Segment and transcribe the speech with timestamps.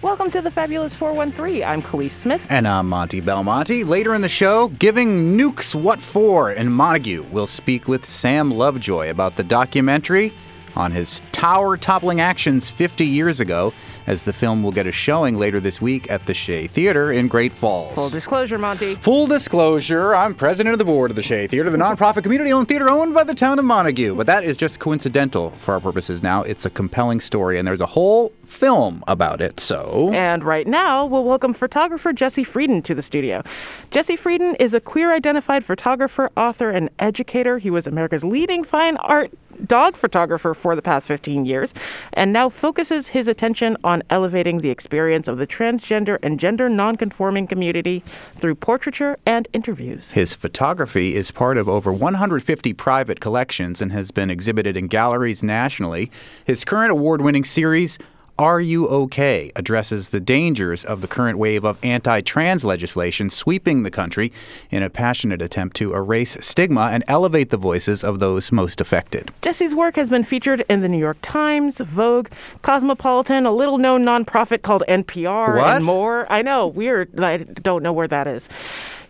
[0.00, 1.64] Welcome to the Fabulous 413.
[1.64, 2.46] I'm Kaliis Smith.
[2.48, 3.82] And I'm Monte Belmonte.
[3.82, 9.10] Later in the show, giving nukes what for in Montague, we'll speak with Sam Lovejoy
[9.10, 10.32] about the documentary
[10.76, 13.74] on his tower toppling actions 50 years ago
[14.08, 17.28] as the film will get a showing later this week at the Shea Theater in
[17.28, 17.94] Great Falls.
[17.94, 18.94] Full disclosure, Monte.
[18.94, 22.68] Full disclosure, I'm president of the board of the Shea Theater, the nonprofit community owned
[22.68, 24.14] theater owned by the town of Montague.
[24.14, 26.42] But that is just coincidental for our purposes now.
[26.42, 30.10] It's a compelling story, and there's a whole film about it, so.
[30.14, 33.42] And right now, we'll welcome photographer Jesse Freidin to the studio.
[33.90, 37.58] Jesse Freidin is a queer identified photographer, author, and educator.
[37.58, 39.30] He was America's leading fine art
[39.66, 41.74] dog photographer for the past 15 years
[42.12, 47.46] and now focuses his attention on elevating the experience of the transgender and gender nonconforming
[47.46, 48.02] community
[48.36, 50.12] through portraiture and interviews.
[50.12, 55.42] His photography is part of over 150 private collections and has been exhibited in galleries
[55.42, 56.10] nationally.
[56.44, 57.98] His current award winning series,
[58.38, 59.50] are You OK?
[59.56, 64.32] addresses the dangers of the current wave of anti trans legislation sweeping the country
[64.70, 69.32] in a passionate attempt to erase stigma and elevate the voices of those most affected.
[69.42, 72.28] Jesse's work has been featured in the New York Times, Vogue,
[72.62, 75.76] Cosmopolitan, a little known nonprofit called NPR, What?
[75.76, 76.30] and more.
[76.30, 77.18] I know, weird.
[77.18, 78.48] I don't know where that is.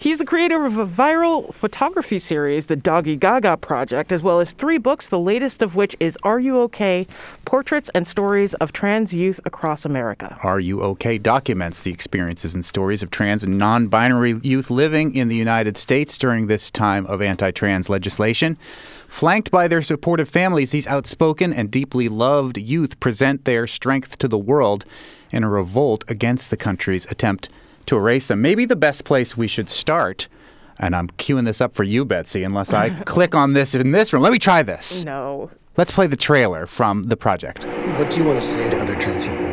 [0.01, 4.53] He's the creator of a viral photography series, the Doggy Gaga Project, as well as
[4.53, 7.09] three books, the latest of which is Are You OK?
[7.45, 10.39] Portraits and Stories of Trans Youth Across America.
[10.45, 11.19] Are You OK?
[11.19, 15.77] documents the experiences and stories of trans and non binary youth living in the United
[15.77, 18.57] States during this time of anti trans legislation.
[19.09, 24.29] Flanked by their supportive families, these outspoken and deeply loved youth present their strength to
[24.29, 24.85] the world
[25.33, 27.49] in a revolt against the country's attempt
[27.89, 28.41] to erase them.
[28.41, 30.29] Maybe the best place we should start,
[30.79, 34.13] and I'm queuing this up for you, Betsy, unless I click on this in this
[34.13, 34.23] room.
[34.23, 35.05] Let me try this.
[35.05, 35.51] No.
[35.77, 37.65] Let's play the trailer from the project.
[37.65, 39.48] What do you want to say to other trans people?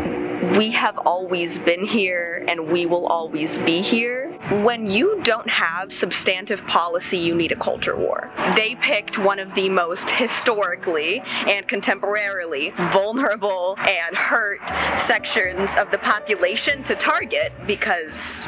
[0.52, 4.32] We have always been here and we will always be here.
[4.64, 8.32] When you don't have substantive policy, you need a culture war.
[8.56, 14.60] They picked one of the most historically and contemporarily vulnerable and hurt
[15.00, 18.46] sections of the population to target because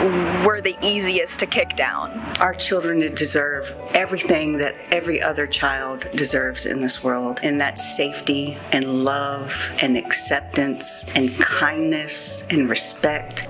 [0.00, 2.10] we're the easiest to kick down.
[2.40, 8.56] Our children deserve everything that every other child deserves in this world, and that's safety
[8.72, 13.46] and love and acceptance and kindness and respect.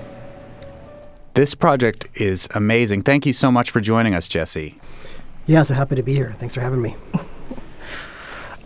[1.35, 3.03] This project is amazing.
[3.03, 4.77] Thank you so much for joining us, Jesse.
[5.47, 6.35] Yeah, so happy to be here.
[6.37, 6.95] Thanks for having me.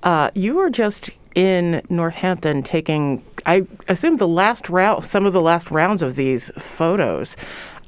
[0.04, 5.42] Uh, you were just in Northampton taking, I assume, the last round, some of the
[5.42, 7.36] last rounds of these photos.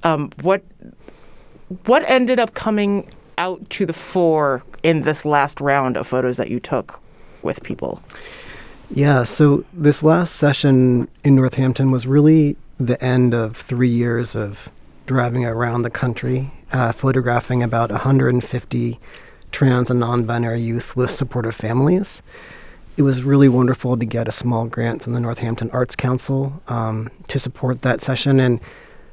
[0.07, 0.63] Um, what
[1.85, 6.49] what ended up coming out to the fore in this last round of photos that
[6.49, 6.99] you took
[7.41, 8.01] with people?
[8.89, 14.69] Yeah, so this last session in Northampton was really the end of three years of
[15.05, 18.99] driving around the country, uh, photographing about 150
[19.51, 22.21] trans and non binary youth with supportive families.
[22.95, 27.11] It was really wonderful to get a small grant from the Northampton Arts Council um,
[27.27, 28.39] to support that session.
[28.39, 28.59] And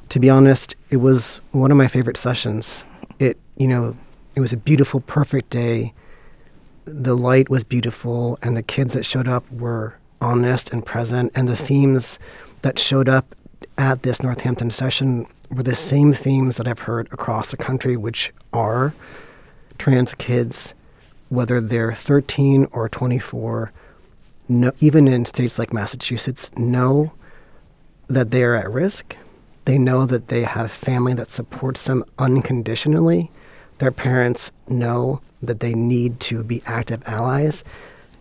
[0.09, 2.84] to be honest, it was one of my favorite sessions.
[3.19, 3.97] It, you know,
[4.37, 5.92] it was a beautiful, perfect day
[6.84, 11.48] the light was beautiful and the kids that showed up were honest and present and
[11.48, 12.19] the themes
[12.62, 13.34] that showed up
[13.78, 18.32] at this Northampton session were the same themes that I've heard across the country which
[18.53, 18.94] are
[19.78, 20.75] trans kids
[21.31, 23.72] whether they're 13 or 24
[24.47, 27.12] no, even in states like Massachusetts know
[28.09, 29.16] that they are at risk
[29.64, 33.30] they know that they have family that supports them unconditionally
[33.78, 37.64] their parents know that they need to be active allies,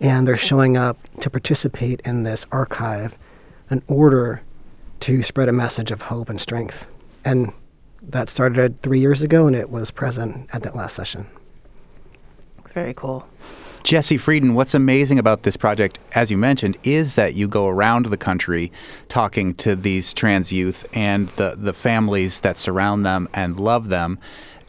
[0.01, 3.17] and they're showing up to participate in this archive
[3.69, 4.41] in order
[5.01, 6.87] to spread a message of hope and strength.
[7.23, 7.53] And
[8.01, 11.27] that started three years ago, and it was present at that last session.
[12.73, 13.27] Very cool.
[13.83, 18.05] Jesse Freidin, what's amazing about this project, as you mentioned, is that you go around
[18.05, 18.71] the country
[19.09, 24.19] talking to these trans youth and the, the families that surround them and love them.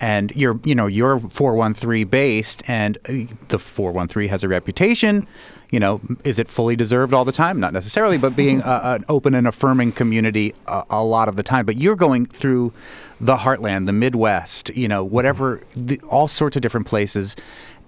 [0.00, 5.29] And you're, you know, you're 413 based, and uh, the 413 has a reputation.
[5.71, 7.61] You know, is it fully deserved all the time?
[7.61, 11.44] Not necessarily, but being a, an open and affirming community a, a lot of the
[11.44, 11.67] time.
[11.67, 12.73] But you're going through
[13.21, 17.37] the heartland, the Midwest, you know, whatever, the, all sorts of different places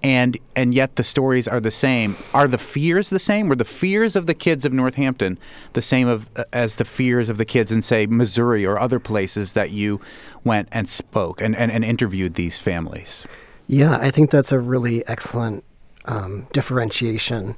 [0.03, 2.17] and and yet the stories are the same.
[2.33, 3.49] Are the fears the same?
[3.49, 5.39] Were the fears of the kids of Northampton
[5.73, 8.99] the same of uh, as the fears of the kids in say Missouri or other
[8.99, 9.99] places that you
[10.43, 13.25] went and spoke and, and, and interviewed these families?
[13.67, 15.63] Yeah, I think that's a really excellent
[16.05, 17.57] um, differentiation.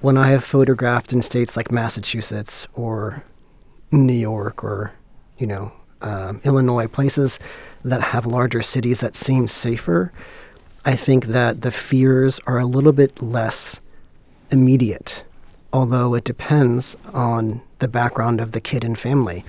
[0.00, 3.22] When I have photographed in states like Massachusetts or
[3.92, 4.92] New York or,
[5.38, 5.72] you know,
[6.02, 7.38] um, Illinois, places
[7.84, 10.10] that have larger cities that seem safer,
[10.84, 13.80] I think that the fears are a little bit less
[14.50, 15.24] immediate,
[15.74, 19.44] although it depends on the background of the kid and family.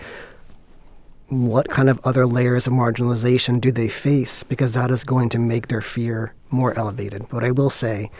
[1.29, 4.43] What kind of other layers of marginalization do they face?
[4.43, 7.29] Because that is going to make their fear more elevated.
[7.29, 8.11] But I will say,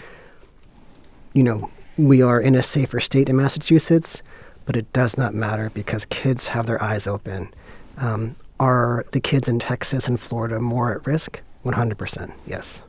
[1.34, 4.22] you know, we are in a safer state in Massachusetts,
[4.66, 7.54] but it does not matter because kids have their eyes open.
[7.98, 11.42] Um, are the kids in Texas and Florida more at risk?
[11.66, 12.84] 100%, yes.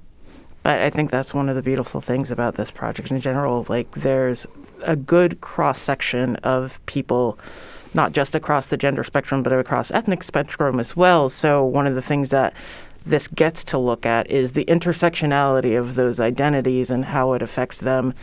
[0.62, 3.66] But I think that's one of the beautiful things about this project in general.
[3.68, 4.46] Like, there's
[4.82, 7.38] a good cross section of people,
[7.94, 11.28] not just across the gender spectrum, but across ethnic spectrum as well.
[11.28, 12.54] So, one of the things that
[13.04, 17.78] this gets to look at is the intersectionality of those identities and how it affects
[17.78, 18.14] them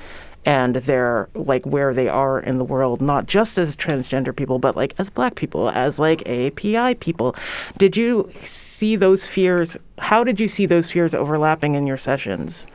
[0.45, 4.75] and their like where they are in the world not just as transgender people but
[4.75, 7.35] like as black people as like API people
[7.77, 8.31] did you
[8.79, 12.65] see those fears how did you see those fears overlapping in your sessions?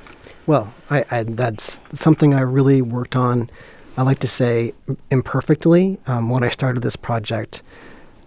[0.47, 3.51] Well I, I that's something I really worked on
[3.97, 4.75] I like to say
[5.11, 7.63] imperfectly um, when I started this project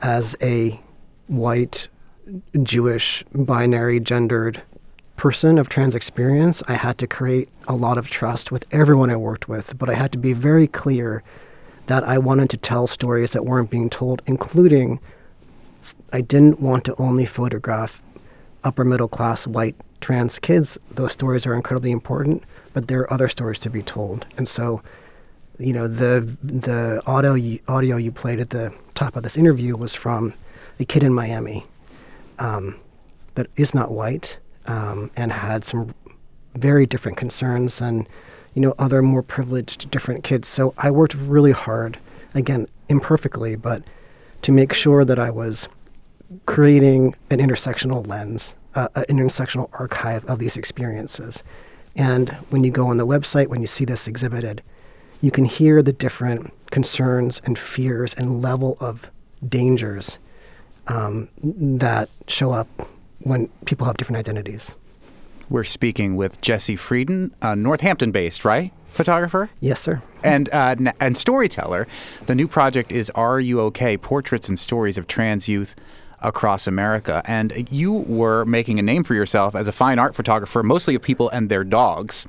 [0.02, 0.80] as a
[1.28, 1.88] white
[2.64, 4.64] Jewish binary gendered
[5.18, 9.16] person of trans experience, I had to create a lot of trust with everyone I
[9.16, 11.24] worked with, but I had to be very clear
[11.88, 15.00] that I wanted to tell stories that weren't being told, including
[16.12, 18.02] I didn't want to only photograph
[18.64, 20.78] upper middle class white trans kids.
[20.92, 22.44] Those stories are incredibly important,
[22.74, 24.26] but there are other stories to be told.
[24.38, 24.82] And so,
[25.58, 29.96] you know, the the audio audio you played at the top of this interview was
[29.96, 30.34] from
[30.80, 31.66] a kid in Miami
[32.40, 32.80] um,
[33.36, 35.94] that is not white um, and had some
[36.56, 38.08] very different concerns and
[38.54, 40.48] you know other more privileged different kids.
[40.48, 42.00] So I worked really hard,
[42.34, 43.84] again imperfectly, but
[44.44, 45.68] to make sure that I was
[46.46, 51.44] creating an intersectional lens, uh, an intersectional archive of these experiences.
[51.96, 54.62] And when you go on the website, when you see this exhibited,
[55.22, 59.10] you can hear the different concerns and fears and level of
[59.48, 60.20] dangers
[60.88, 62.68] um, that show up
[63.20, 64.76] when people have different identities.
[65.50, 68.72] We're speaking with Jesse Freidin, a Northampton based, right?
[68.90, 69.50] Photographer?
[69.60, 70.02] Yes, sir.
[70.24, 71.88] And, uh, and storyteller.
[72.26, 73.98] The new project is Are You OK?
[73.98, 75.76] Portraits and Stories of Trans Youth
[76.22, 77.22] across America.
[77.26, 81.02] And you were making a name for yourself as a fine art photographer, mostly of
[81.02, 82.26] people and their dogs,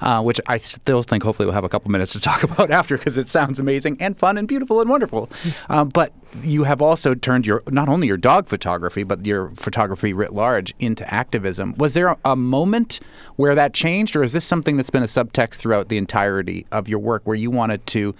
[0.00, 2.98] uh, which I still think hopefully we'll have a couple minutes to talk about after
[2.98, 5.30] because it sounds amazing and fun and beautiful and wonderful.
[5.68, 6.12] Um, but
[6.42, 10.74] you have also turned your not only your dog photography but your photography writ large
[10.78, 11.74] into activism.
[11.78, 13.00] Was there a, a moment
[13.36, 16.88] where that changed, or is this something that's been a subtext throughout the entirety of
[16.88, 18.14] your work, where you wanted to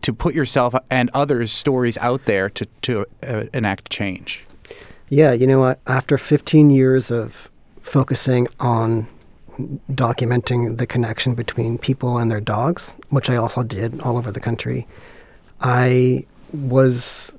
[0.00, 4.46] to put yourself and others' stories out there to to uh, enact change?
[5.08, 5.76] Yeah, you know?
[5.86, 7.48] After 15 years of
[7.82, 9.06] focusing on
[9.92, 14.40] documenting the connection between people and their dogs, which I also did all over the
[14.40, 14.86] country,
[15.60, 17.32] I was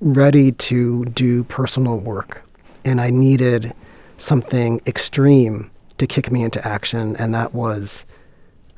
[0.00, 2.42] ready to do personal work
[2.84, 3.72] and I needed
[4.16, 8.04] something extreme to kick me into action, and that was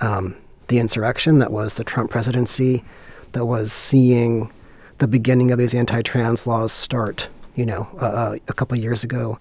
[0.00, 0.37] um,
[0.69, 2.85] the insurrection, that was the Trump presidency,
[3.32, 4.51] that was seeing
[4.98, 9.05] the beginning of these anti trans laws start, you know, uh, uh, a couple years
[9.05, 9.39] ago.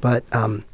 [0.00, 0.64] But um,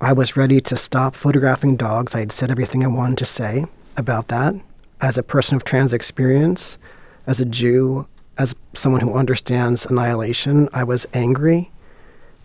[0.00, 2.14] I was ready to stop photographing dogs.
[2.14, 4.54] I had said everything I wanted to say about that.
[5.00, 6.78] As a person of trans experience,
[7.26, 8.06] as a Jew,
[8.38, 11.70] as someone who understands annihilation, I was angry.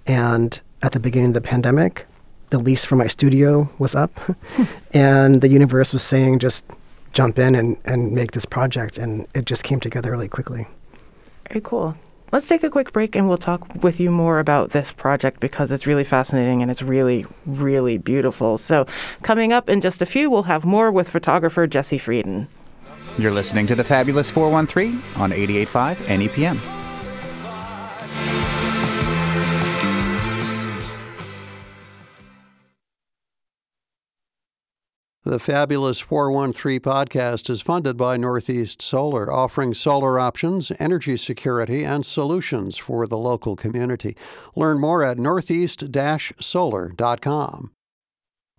[0.08, 2.06] And at the beginning of the pandemic,
[2.50, 4.12] the lease for my studio was up,
[4.94, 6.66] and the universe was saying, just
[7.14, 8.98] jump in and, and make this project.
[8.98, 10.68] And it just came together really quickly.
[11.48, 11.96] Very cool.
[12.32, 15.70] Let's take a quick break and we'll talk with you more about this project because
[15.70, 18.58] it's really fascinating and it's really, really beautiful.
[18.58, 18.88] So,
[19.22, 22.48] coming up in just a few, we'll have more with photographer Jesse Freidin.
[23.18, 26.81] You're listening to the Fabulous 413 on 88.5 NEPM.
[35.32, 42.06] The Fabulous 413 podcast is funded by Northeast Solar, offering solar options, energy security, and
[42.06, 44.18] solutions for the local community.
[44.58, 45.86] Learn more at northeast
[46.42, 47.72] solar.com.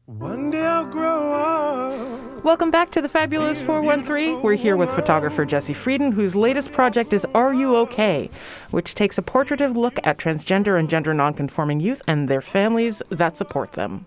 [0.07, 2.43] One day I'll grow up.
[2.43, 4.41] Welcome back to the Fabulous 413.
[4.41, 8.31] We're here with photographer Jesse Freidin, whose latest project is Are You OK,
[8.71, 13.37] which takes a portraitive look at transgender and gender nonconforming youth and their families that
[13.37, 14.07] support them.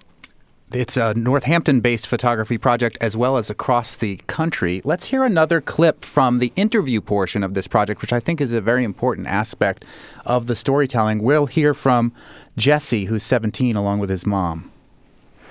[0.72, 4.82] It's a Northampton based photography project as well as across the country.
[4.84, 8.52] Let's hear another clip from the interview portion of this project, which I think is
[8.52, 9.86] a very important aspect
[10.26, 11.22] of the storytelling.
[11.22, 12.14] We'll hear from
[12.58, 14.72] Jesse, who's 17, along with his mom.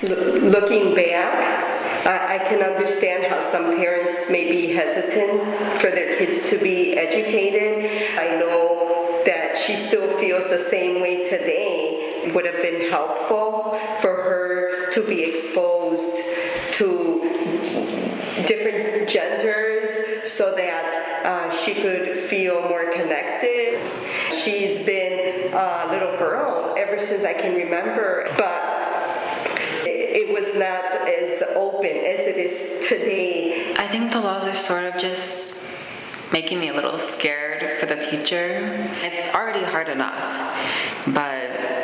[0.02, 6.50] Looking back, I, I can understand how some parents may be hesitant for their kids
[6.50, 8.18] to be educated.
[8.18, 12.32] I know that she still feels the same way today.
[12.34, 14.43] Would have been helpful for her
[14.94, 16.16] to be exposed
[16.70, 17.20] to
[18.46, 19.90] different genders
[20.30, 23.80] so that uh, she could feel more connected.
[24.32, 28.74] She's been a little girl ever since I can remember, but
[29.84, 33.74] it was not as open as it is today.
[33.74, 35.64] I think the laws are sort of just
[36.32, 38.66] making me a little scared for the future.
[39.02, 40.22] It's already hard enough,
[41.08, 41.42] but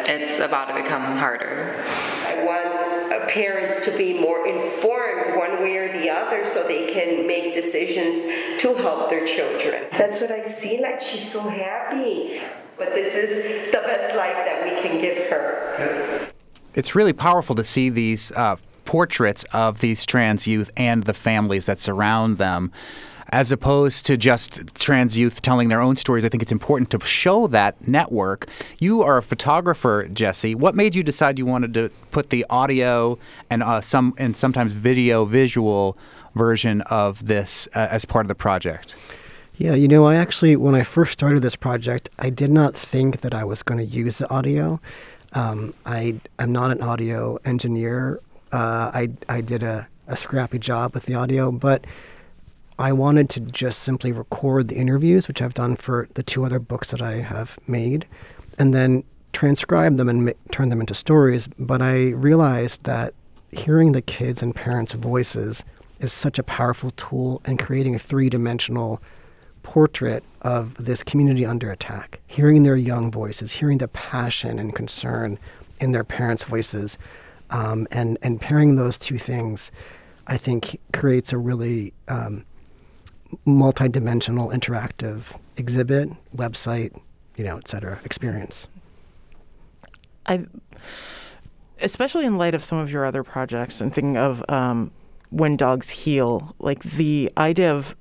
[0.09, 1.85] it's about to become harder.
[2.27, 6.93] I want uh, parents to be more informed one way or the other so they
[6.93, 8.17] can make decisions
[8.61, 9.87] to help their children.
[9.93, 10.83] That's what I've seen.
[10.83, 12.41] Like, she's so happy.
[12.79, 16.31] But this is the best life that we can give her.
[16.75, 21.67] It's really powerful to see these uh, portraits of these trans youth and the families
[21.67, 22.73] that surround them
[23.31, 26.25] as opposed to just trans youth telling their own stories.
[26.25, 28.49] I think it's important to show that network.
[28.79, 30.55] You are a photographer, Jesse.
[30.55, 33.19] What made you decide you wanted to put the audio
[33.49, 35.97] and uh, some and sometimes video visual
[36.35, 38.95] version of this uh, as part of the project?
[39.57, 43.21] Yeah, you know, I actually, when I first started this project, I did not think
[43.21, 44.81] that I was going to use the audio.
[45.35, 48.21] Um, I am not an audio engineer.
[48.53, 51.85] Uh, I I did a, a scrappy job with the audio, but
[52.81, 56.59] I wanted to just simply record the interviews, which I've done for the two other
[56.59, 58.07] books that I have made,
[58.59, 61.47] and then transcribe them and ma- turn them into stories.
[61.59, 63.13] But I realized that
[63.53, 65.63] hearing the kids and parents' voices
[65.99, 69.03] is such a powerful tool in creating a three dimensional
[69.63, 72.21] portrait of this community under attack.
[72.27, 75.39] Hearing their young voices, hearing the passion and concern
[75.83, 76.97] in their parents' voices,
[77.51, 79.71] um, and, and pairing those two things,
[80.27, 82.47] I think creates a really um,
[83.45, 85.23] multi-dimensional interactive
[85.57, 86.99] exhibit, website,
[87.37, 88.69] you know, et cetera, experience.
[90.27, 90.47] I,
[91.81, 94.91] especially in light of some of your other projects and thinking of um,
[95.31, 97.97] when dogs heal, like the idea of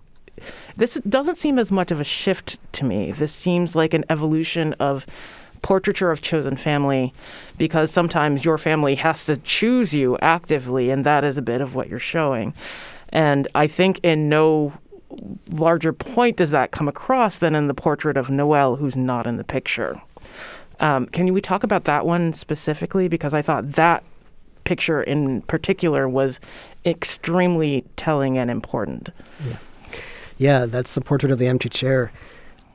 [0.77, 3.11] this doesn't seem as much of a shift to me.
[3.11, 5.05] This seems like an evolution of
[5.61, 7.13] portraiture of chosen family
[7.57, 11.75] because sometimes your family has to choose you actively, and that is a bit of
[11.75, 12.53] what you're showing.
[13.09, 14.73] And I think in no
[15.51, 19.37] larger point does that come across than in the portrait of Noel, who's not in
[19.37, 20.01] the picture.
[20.79, 23.07] Um, can we talk about that one specifically?
[23.07, 24.03] Because I thought that
[24.63, 26.39] picture in particular was
[26.85, 29.09] extremely telling and important.
[29.45, 29.57] Yeah,
[30.37, 32.11] yeah that's the portrait of the empty chair.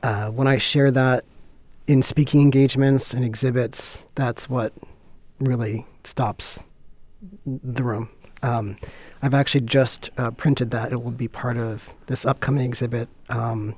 [0.03, 1.23] Uh, when I share that
[1.87, 4.73] in speaking engagements and exhibits, that's what
[5.39, 6.63] really stops
[7.45, 8.09] the room.
[8.45, 8.77] Um,
[9.23, 10.91] I've actually just uh, printed that.
[10.91, 13.75] It will be part of this upcoming exhibit um,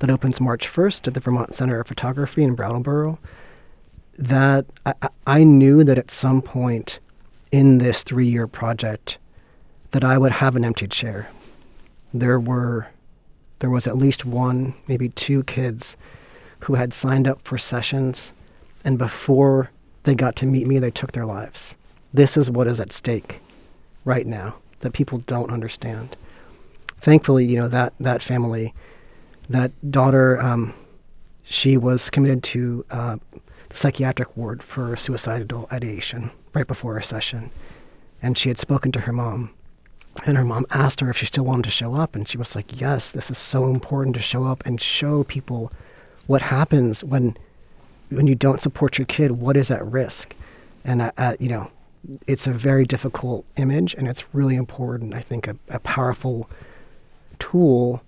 [0.00, 3.20] that opens March 1st at the Vermont Center of Photography in Brattleboro.
[4.18, 4.94] That I,
[5.28, 6.98] I knew that at some point
[7.52, 9.18] in this three year project
[9.92, 11.28] that I would have an empty chair.
[12.12, 12.88] There were
[13.60, 15.96] there was at least one, maybe two kids
[16.60, 18.32] who had signed up for sessions
[18.84, 19.70] and before
[20.02, 21.76] they got to meet me they took their lives.
[22.12, 23.40] This is what is at stake
[24.10, 26.16] right now that people don't understand.
[27.00, 28.74] Thankfully, you know that that family,
[29.48, 30.74] that daughter, um,
[31.44, 33.16] she was committed to uh,
[33.68, 37.50] the psychiatric ward for suicidal ideation right before a session,
[38.20, 39.50] and she had spoken to her mom,
[40.26, 42.56] and her mom asked her if she still wanted to show up, and she was
[42.56, 45.70] like, "Yes, this is so important to show up and show people
[46.26, 47.36] what happens when
[48.10, 49.30] when you don't support your kid.
[49.30, 50.34] What is at risk?"
[50.84, 51.70] And uh, uh, you know,
[52.26, 55.14] it's a very difficult image, and it's really important.
[55.14, 56.48] I think a, a powerful
[57.38, 58.02] tool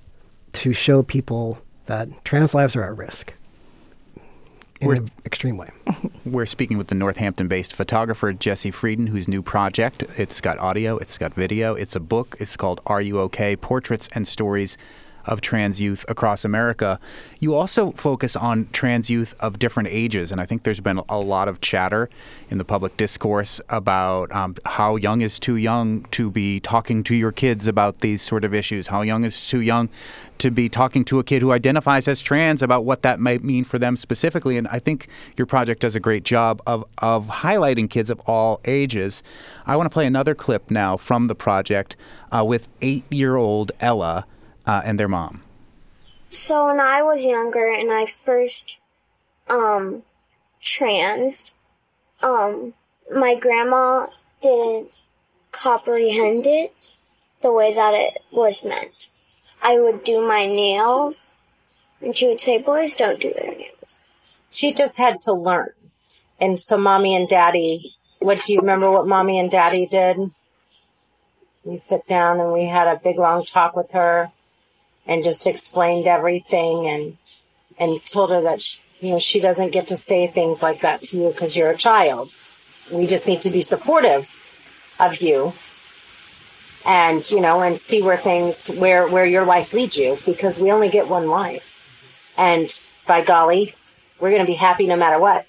[0.55, 3.35] to show people that trans lives are at risk
[4.81, 5.71] in We're- an extreme way.
[6.25, 10.05] We're speaking with the Northampton based photographer Jesse Freidin, whose new project.
[10.17, 12.37] It's got audio, it's got video, it's a book.
[12.39, 13.57] It's called Are You OK?
[13.57, 14.77] Portraits and Stories
[15.25, 16.99] of trans youth across America.
[17.39, 21.19] You also focus on trans youth of different ages, and I think there's been a
[21.21, 22.09] lot of chatter
[22.51, 27.15] in the public discourse about um, how young is too young to be talking to
[27.15, 29.89] your kids about these sort of issues, how young is too young
[30.43, 33.63] to be talking to a kid who identifies as trans about what that might mean
[33.63, 34.57] for them specifically.
[34.57, 38.61] And I think your project does a great job of, of highlighting kids of all
[38.65, 39.23] ages.
[39.67, 41.95] I want to play another clip now from the project
[42.33, 44.27] uh, with eight year old Ella
[44.67, 45.43] uh, and their mom.
[46.29, 48.79] So when I was younger and I first
[49.49, 50.03] um
[50.61, 51.51] trans,
[52.23, 52.75] um
[53.15, 54.07] my grandma
[54.41, 54.99] didn't
[55.51, 56.75] comprehend it
[57.43, 59.11] the way that it was meant.
[59.63, 61.39] I would do my nails
[62.01, 64.01] and she would say, boys don't do their nails.
[64.51, 65.71] She just had to learn.
[66.41, 70.19] And so mommy and daddy, what do you remember what mommy and daddy did?
[71.65, 74.33] We sit down and we had a big long talk with her
[75.07, 77.17] and just explained everything and
[77.79, 81.03] and told her that she, you know she doesn't get to say things like that
[81.03, 82.31] to you because you're a child.
[82.91, 84.31] We just need to be supportive
[84.99, 85.53] of you
[86.85, 90.71] and you know and see where things where where your life leads you because we
[90.71, 91.69] only get one life.
[92.37, 92.73] And
[93.07, 93.75] by golly,
[94.21, 95.47] we're going to be happy no matter what.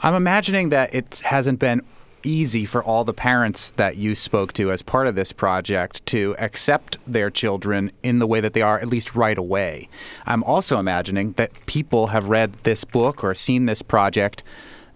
[0.00, 1.80] I'm imagining that it hasn't been
[2.24, 6.34] easy for all the parents that you spoke to as part of this project to
[6.38, 9.88] accept their children in the way that they are, at least right away.
[10.26, 14.42] I'm also imagining that people have read this book or seen this project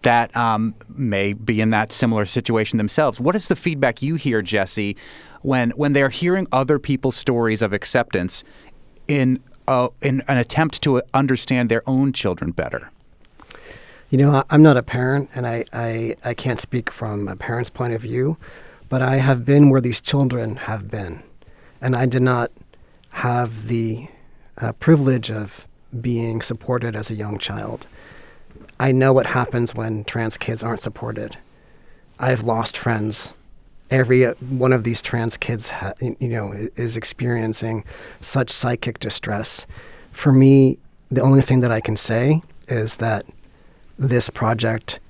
[0.03, 3.21] that um, may be in that similar situation themselves.
[3.21, 4.97] What is the feedback you hear, Jesse,
[5.43, 8.45] when when they're hearing other people's stories of acceptance
[9.07, 12.91] in uh, in an attempt to understand their own children better?
[14.11, 17.69] You know, I'm not a parent, and I, I, I can't speak from a parent's
[17.69, 18.39] point of view,
[18.89, 21.23] but I have been where these children have been.
[21.81, 22.51] And I did not
[23.11, 24.09] have the
[24.57, 25.67] uh, privilege of
[26.01, 27.87] being supported as a young child.
[28.81, 31.37] I know what happens when trans kids aren't supported.
[32.19, 33.35] I've lost friends.
[33.91, 37.85] Every uh, one of these trans kids, ha- you know, is experiencing
[38.21, 39.67] such psychic distress.
[40.13, 40.79] For me,
[41.11, 43.27] the only thing that I can say is that
[43.99, 45.01] this project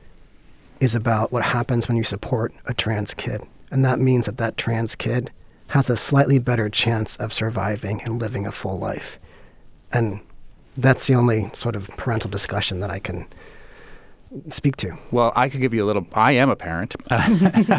[0.80, 3.42] is about what happens when you support a trans kid.
[3.71, 5.30] And that means that that trans kid
[5.68, 9.18] has a slightly better chance of surviving and living a full life.
[9.92, 10.21] And
[10.76, 13.27] that's the only sort of parental discussion that I can
[14.48, 14.96] speak to.
[15.11, 16.07] Well, I could give you a little.
[16.14, 16.96] I am a parent.
[17.11, 17.20] I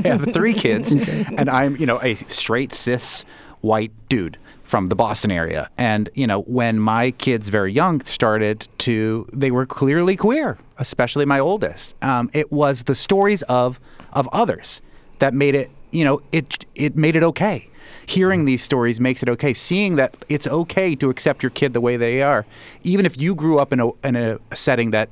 [0.04, 1.26] have three kids, okay.
[1.38, 3.26] and I'm, you know, a straight cis
[3.62, 5.70] white dude from the Boston area.
[5.78, 11.26] And, you know, when my kids very young started to, they were clearly queer, especially
[11.26, 11.96] my oldest.
[12.04, 13.80] Um, it was the stories of,
[14.14, 14.82] of others
[15.18, 17.68] that made it, you know, it, it made it okay.
[18.06, 19.54] Hearing these stories makes it okay.
[19.54, 22.46] Seeing that it's okay to accept your kid the way they are,
[22.84, 25.10] even if you grew up in a, in a setting that,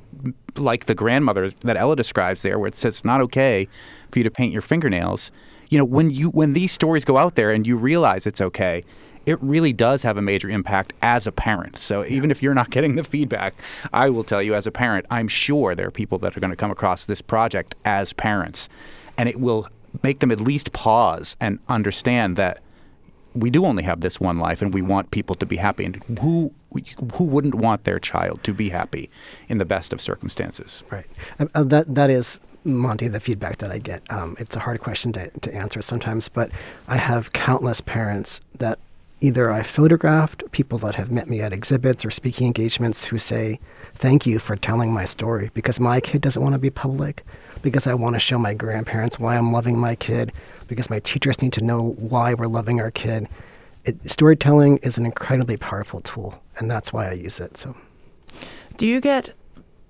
[0.56, 3.68] like the grandmother that Ella describes there, where it says it's not okay
[4.10, 5.30] for you to paint your fingernails.
[5.70, 8.84] You know, when you when these stories go out there and you realize it's okay,
[9.26, 11.76] it really does have a major impact as a parent.
[11.78, 13.54] So even if you're not getting the feedback,
[13.92, 16.50] I will tell you as a parent, I'm sure there are people that are going
[16.50, 18.68] to come across this project as parents,
[19.16, 19.68] and it will
[20.02, 22.60] make them at least pause and understand that
[23.34, 25.84] we do only have this one life and we want people to be happy.
[25.84, 26.52] And who
[27.14, 29.10] who wouldn't want their child to be happy
[29.48, 30.82] in the best of circumstances?
[30.90, 31.06] Right.
[31.38, 32.40] That that is
[32.76, 34.02] Monte, the feedback that I get.
[34.10, 36.50] Um, it's a hard question to, to answer sometimes, but
[36.86, 38.78] I have countless parents that
[39.20, 43.58] either I photographed people that have met me at exhibits or speaking engagements who say,
[43.94, 47.24] Thank you for telling my story because my kid doesn't want to be public,
[47.62, 50.32] because I want to show my grandparents why I'm loving my kid,
[50.68, 53.28] because my teachers need to know why we're loving our kid.
[53.84, 57.56] It, storytelling is an incredibly powerful tool, and that's why I use it.
[57.56, 57.74] So,
[58.76, 59.34] do you get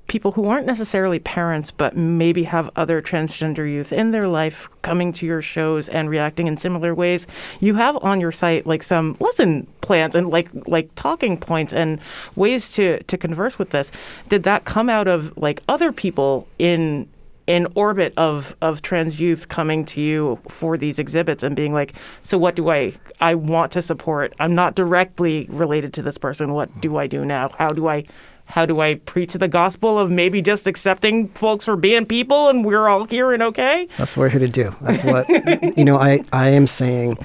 [0.09, 5.13] people who aren't necessarily parents but maybe have other transgender youth in their life coming
[5.13, 7.27] to your shows and reacting in similar ways
[7.61, 11.99] you have on your site like some lesson plans and like like talking points and
[12.37, 13.91] ways to to converse with this.
[14.29, 17.09] Did that come out of like other people in
[17.47, 21.95] in orbit of of trans youth coming to you for these exhibits and being like
[22.23, 24.35] so what do i i want to support?
[24.39, 26.53] I'm not directly related to this person.
[26.53, 27.51] What do i do now?
[27.59, 28.05] How do i
[28.49, 32.65] how do I preach the gospel of maybe just accepting folks for being people and
[32.65, 33.87] we're all here and okay?
[33.99, 34.75] That's what we're here to do.
[34.81, 35.29] That's what,
[35.77, 37.19] you know, I, I am saying,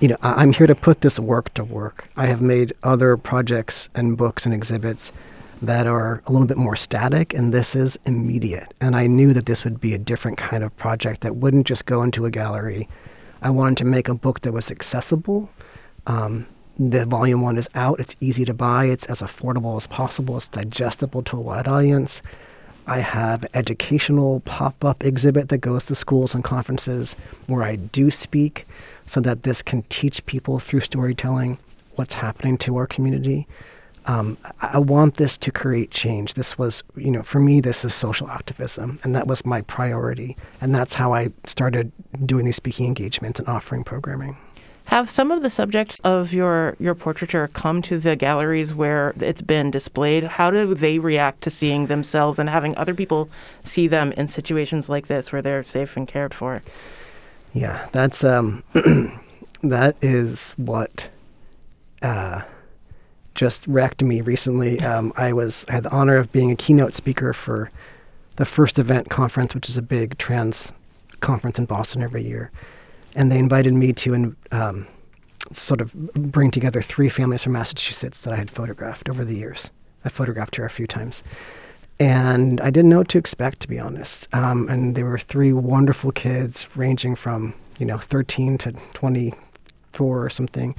[0.00, 2.08] you know, I'm here to put this work to work.
[2.16, 5.12] I have made other projects and books and exhibits
[5.60, 8.72] that are a little bit more static, and this is immediate.
[8.80, 11.84] And I knew that this would be a different kind of project that wouldn't just
[11.84, 12.88] go into a gallery.
[13.42, 15.50] I wanted to make a book that was accessible,
[16.06, 16.46] um,
[16.90, 18.00] the volume one is out.
[18.00, 18.86] It's easy to buy.
[18.86, 20.36] It's as affordable as possible.
[20.36, 22.22] It's digestible to a wide audience.
[22.86, 27.14] I have educational pop-up exhibit that goes to schools and conferences
[27.46, 28.66] where I do speak
[29.06, 31.58] so that this can teach people through storytelling
[31.94, 33.46] what's happening to our community.
[34.06, 36.34] Um, I, I want this to create change.
[36.34, 40.36] This was, you know, for me, this is social activism, and that was my priority.
[40.60, 41.92] And that's how I started
[42.26, 44.36] doing these speaking engagements and offering programming.
[44.86, 49.40] Have some of the subjects of your, your portraiture come to the galleries where it's
[49.40, 50.24] been displayed?
[50.24, 53.30] How do they react to seeing themselves and having other people
[53.64, 56.60] see them in situations like this where they're safe and cared for?
[57.54, 58.62] Yeah, that's um,
[59.62, 61.08] that is what
[62.02, 62.42] uh,
[63.34, 64.80] just wrecked me recently.
[64.80, 67.70] Um, I was I had the honor of being a keynote speaker for
[68.36, 70.72] the first event conference, which is a big trans
[71.20, 72.50] conference in Boston every year,
[73.14, 74.86] and they invited me to um,
[75.52, 79.70] sort of bring together three families from Massachusetts that I had photographed over the years.
[80.04, 81.22] I photographed her a few times.
[82.00, 84.28] And I didn't know what to expect, to be honest.
[84.34, 90.30] Um, and they were three wonderful kids, ranging from you know 13 to 24 or
[90.30, 90.74] something,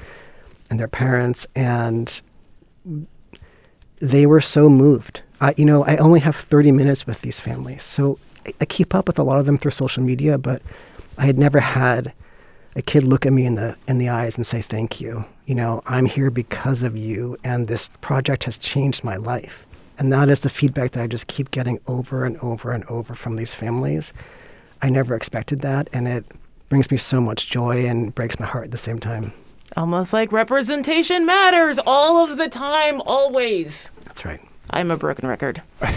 [0.69, 1.47] and their parents.
[1.55, 2.21] And
[3.99, 5.21] they were so moved.
[5.39, 8.93] I, you know, I only have 30 minutes with these families, so I, I keep
[8.93, 10.37] up with a lot of them through social media.
[10.37, 10.61] But
[11.17, 12.13] I had never had
[12.75, 15.25] a kid look at me in the in the eyes and say thank you.
[15.45, 19.65] You know, I'm here because of you, and this project has changed my life.
[19.99, 23.13] And that is the feedback that I just keep getting over and over and over
[23.13, 24.11] from these families.
[24.81, 26.25] I never expected that, and it
[26.69, 29.33] brings me so much joy and breaks my heart at the same time.
[29.77, 33.91] Almost like representation matters all of the time, always.
[34.05, 34.41] That's right.
[34.69, 35.61] I'm a broken record.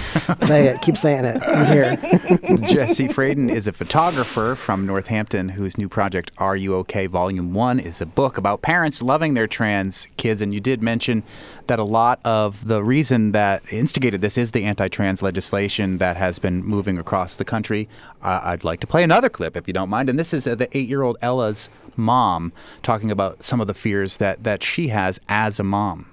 [0.44, 0.82] Say it.
[0.82, 1.42] Keep saying it.
[1.46, 1.96] I'm here.
[2.66, 7.06] Jesse Freidin is a photographer from Northampton whose new project, Are You OK?
[7.06, 10.40] Volume 1, is a book about parents loving their trans kids.
[10.42, 11.22] And you did mention
[11.68, 16.16] that a lot of the reason that instigated this is the anti trans legislation that
[16.16, 17.88] has been moving across the country.
[18.20, 20.10] Uh, I'd like to play another clip, if you don't mind.
[20.10, 22.52] And this is uh, the eight year old Ella's mom
[22.82, 26.10] talking about some of the fears that, that she has as a mom.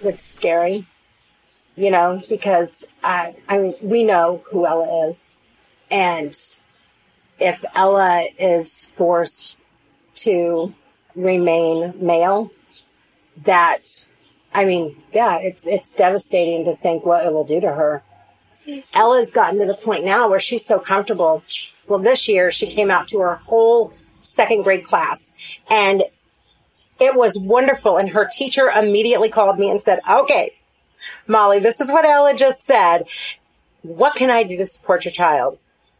[0.00, 0.86] It's scary
[1.76, 5.38] you know, because I, I mean, we know who Ella is.
[5.90, 6.36] And
[7.38, 9.56] if Ella is forced
[10.16, 10.74] to
[11.14, 12.50] remain male,
[13.44, 14.06] that,
[14.54, 18.02] I mean, yeah, it's, it's devastating to think what it will do to her.
[18.94, 21.42] Ella's gotten to the point now where she's so comfortable.
[21.88, 25.32] Well, this year she came out to her whole second grade class
[25.68, 26.04] and
[27.00, 27.96] it was wonderful.
[27.96, 30.54] And her teacher immediately called me and said, okay,
[31.26, 33.06] Molly, this is what Ella just said.
[33.82, 35.58] What can I do to support your child?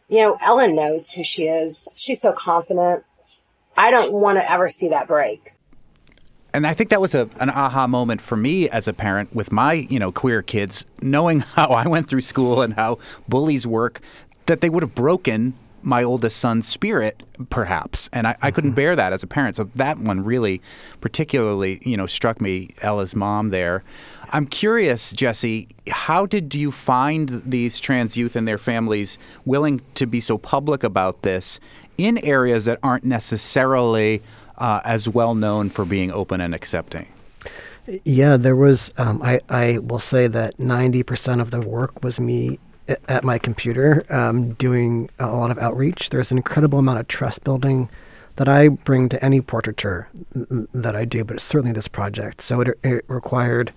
[0.09, 1.95] You know, Ellen knows who she is.
[1.97, 3.05] She's so confident.
[3.77, 5.55] I don't want to ever see that break.
[6.55, 9.51] And I think that was a, an aha moment for me as a parent with
[9.51, 14.01] my, you know, queer kids, knowing how I went through school and how bullies work,
[14.47, 18.09] that they would have broken my oldest son's spirit, perhaps.
[18.13, 18.77] And I, I couldn't mm-hmm.
[18.77, 19.57] bear that as a parent.
[19.57, 20.61] So that one really
[21.01, 23.83] particularly, you know, struck me, Ella's mom there.
[24.33, 30.07] I'm curious, Jesse, how did you find these trans youth and their families willing to
[30.07, 31.61] be so public about this
[31.99, 34.23] in areas that aren't necessarily
[34.57, 37.09] uh, as well known for being open and accepting?
[38.05, 38.95] Yeah, there was.
[38.97, 42.59] Um, I, I will say that 90% of the work was me
[43.09, 46.11] at my computer um, doing a lot of outreach.
[46.11, 47.91] There's an incredible amount of trust building
[48.37, 52.41] that I bring to any portraiture that I do, but certainly this project.
[52.41, 53.73] So it, it required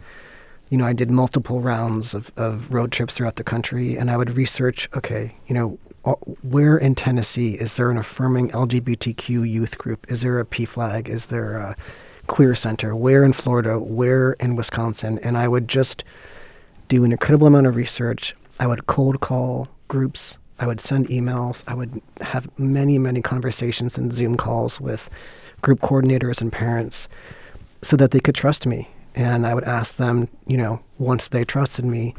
[0.75, 4.17] you know, I did multiple rounds of, of road trips throughout the country, and I
[4.17, 9.77] would research, okay, you know, uh, where in Tennessee is there an affirming LGBTQ youth
[9.77, 10.05] group?
[10.11, 11.07] Is there a PFLAG?
[11.07, 11.77] Is there a
[12.27, 12.93] queer center?
[12.93, 13.79] Where in Florida?
[13.79, 15.17] Where in Wisconsin?
[15.19, 16.03] And I would just
[16.89, 18.35] do an incredible amount of research.
[18.59, 20.37] I would cold call groups.
[20.59, 21.63] I would send emails.
[21.67, 25.09] I would have many, many conversations and Zoom calls with
[25.61, 27.07] group coordinators and parents
[27.81, 31.45] so that they could trust me and I would ask them, you know, once they
[31.45, 32.13] trusted me,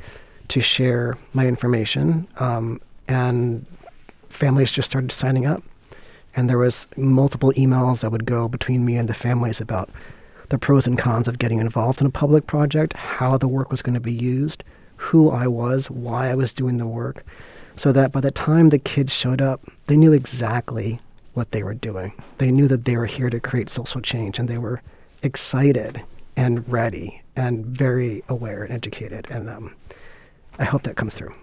[0.49, 2.27] to share my information.
[2.39, 3.67] Um, and
[4.29, 5.63] families just started signing up,
[6.35, 9.91] and there was multiple emails that would go between me and the families about
[10.49, 13.83] the pros and cons of getting involved in a public project, how the work was
[13.83, 14.63] going to be used,
[14.97, 17.25] who I was, why I was doing the work,
[17.77, 21.01] so that by the time the kids showed up, they knew exactly
[21.35, 22.13] what they were doing.
[22.39, 24.83] They knew that they were here to create social change, and they were
[25.23, 26.03] excited
[26.37, 29.27] and ready and very aware and educated.
[29.31, 29.75] And um,
[30.59, 31.35] I hope that comes through.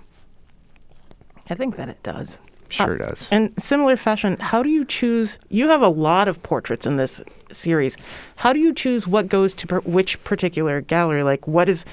[1.49, 2.39] I think that it does.
[2.69, 3.27] Sure does.
[3.32, 5.38] In similar fashion, how do you choose?
[5.49, 7.97] You have a lot of portraits in this series.
[8.38, 11.21] How do you choose what goes to per, which particular gallery?
[11.21, 11.86] Like, what is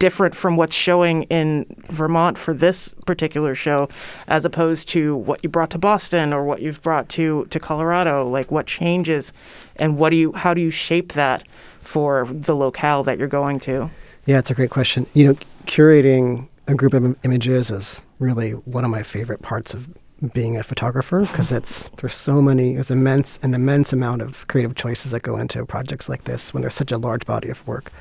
[0.00, 3.88] different from what's showing in Vermont for this particular show,
[4.26, 8.28] as opposed to what you brought to Boston or what you've brought to to Colorado?
[8.28, 9.32] Like, what changes,
[9.76, 10.32] and what do you?
[10.32, 11.44] How do you shape that
[11.82, 13.90] for the locale that you're going to?
[14.26, 15.06] Yeah, it's a great question.
[15.14, 15.34] You know,
[15.66, 19.88] curating a group of Im- images is really one of my favorite parts of
[20.32, 24.74] being a photographer because it's there's so many there's immense an immense amount of creative
[24.76, 27.92] choices that go into projects like this when there's such a large body of work.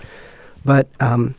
[0.63, 1.33] But um,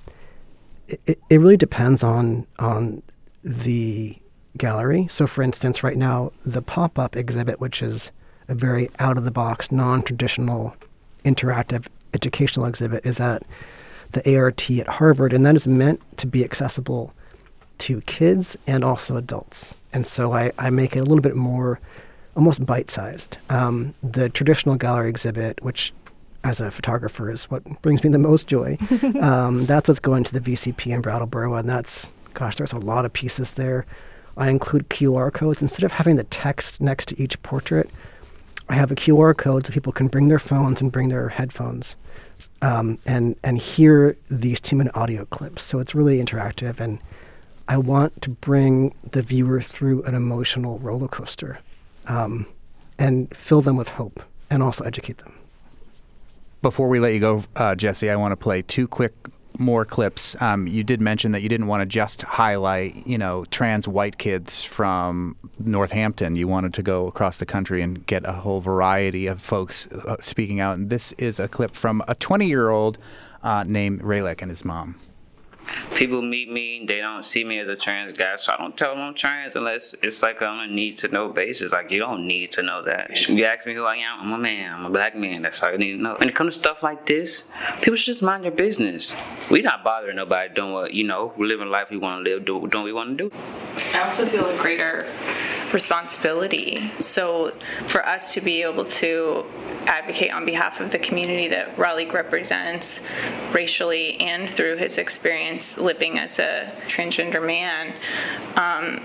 [0.88, 3.02] it, it really depends on on
[3.44, 4.18] the
[4.56, 5.06] gallery.
[5.10, 8.10] So, for instance, right now the pop up exhibit, which is
[8.48, 10.74] a very out of the box, non traditional,
[11.24, 13.42] interactive educational exhibit, is at
[14.12, 17.12] the ART at Harvard, and that is meant to be accessible
[17.78, 19.74] to kids and also adults.
[19.92, 21.80] And so I, I make it a little bit more
[22.36, 23.38] almost bite sized.
[23.48, 25.92] Um, the traditional gallery exhibit, which
[26.44, 28.76] as a photographer is what brings me the most joy,
[29.20, 33.04] um, that's what's going to the VCP in Brattleboro, and that's, gosh, there's a lot
[33.04, 33.86] of pieces there.
[34.36, 35.60] I include QR codes.
[35.60, 37.90] Instead of having the text next to each portrait,
[38.72, 41.94] I have a QR code so people can bring their phones and bring their headphones
[42.62, 45.62] um, and and hear these two minute audio clips.
[45.62, 46.98] So it's really interactive, and
[47.68, 51.58] I want to bring the viewer through an emotional roller coaster,
[52.06, 52.46] um,
[52.98, 55.34] and fill them with hope, and also educate them.
[56.62, 59.12] Before we let you go, uh, Jesse, I want to play two quick
[59.58, 60.40] more clips.
[60.40, 64.18] Um, you did mention that you didn't want to just highlight, you know, trans white
[64.18, 66.36] kids from Northampton.
[66.36, 70.16] You wanted to go across the country and get a whole variety of folks uh,
[70.20, 70.76] speaking out.
[70.78, 72.98] And this is a clip from a 20-year-old
[73.42, 74.96] uh, named Rayleigh and his mom
[75.94, 78.94] people meet me, they don't see me as a trans guy, so I don't tell
[78.94, 81.72] them I'm trans unless it's like on a need to know basis.
[81.72, 83.28] Like you don't need to know that.
[83.28, 85.42] You ask me who I am, I'm a man, I'm a black man.
[85.42, 86.16] That's all you need to know.
[86.18, 87.44] When it comes to stuff like this,
[87.80, 89.14] people should just mind their business.
[89.50, 91.32] We not bothering nobody doing what you know.
[91.36, 93.36] We're living life we want to live, do what we want to do.
[93.94, 95.06] I also feel a greater
[95.72, 96.90] responsibility.
[96.98, 97.52] So
[97.86, 99.44] for us to be able to
[99.86, 103.00] advocate on behalf of the community that Raleigh represents
[103.52, 107.92] racially and through his experience living as a transgender man,
[108.56, 109.02] um,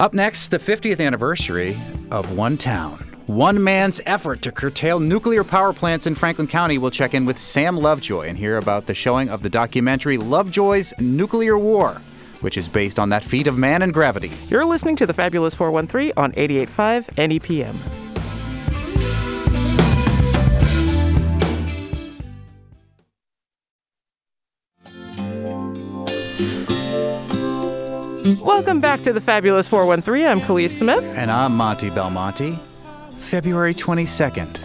[0.00, 1.78] Up next, the 50th anniversary
[2.10, 2.98] of One Town.
[3.26, 6.78] One man's effort to curtail nuclear power plants in Franklin County.
[6.78, 10.94] We'll check in with Sam Lovejoy and hear about the showing of the documentary Lovejoy's
[10.98, 12.00] Nuclear War,
[12.40, 14.32] which is based on that feat of man and gravity.
[14.48, 18.09] You're listening to the Fabulous 413 on 88.5 NEPM.
[28.38, 30.26] Welcome back to the Fabulous 413.
[30.26, 31.02] I'm Kaliis Smith.
[31.16, 32.56] And I'm Monte Belmonte.
[33.16, 34.60] February 22nd,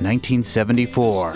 [0.00, 1.34] 1974.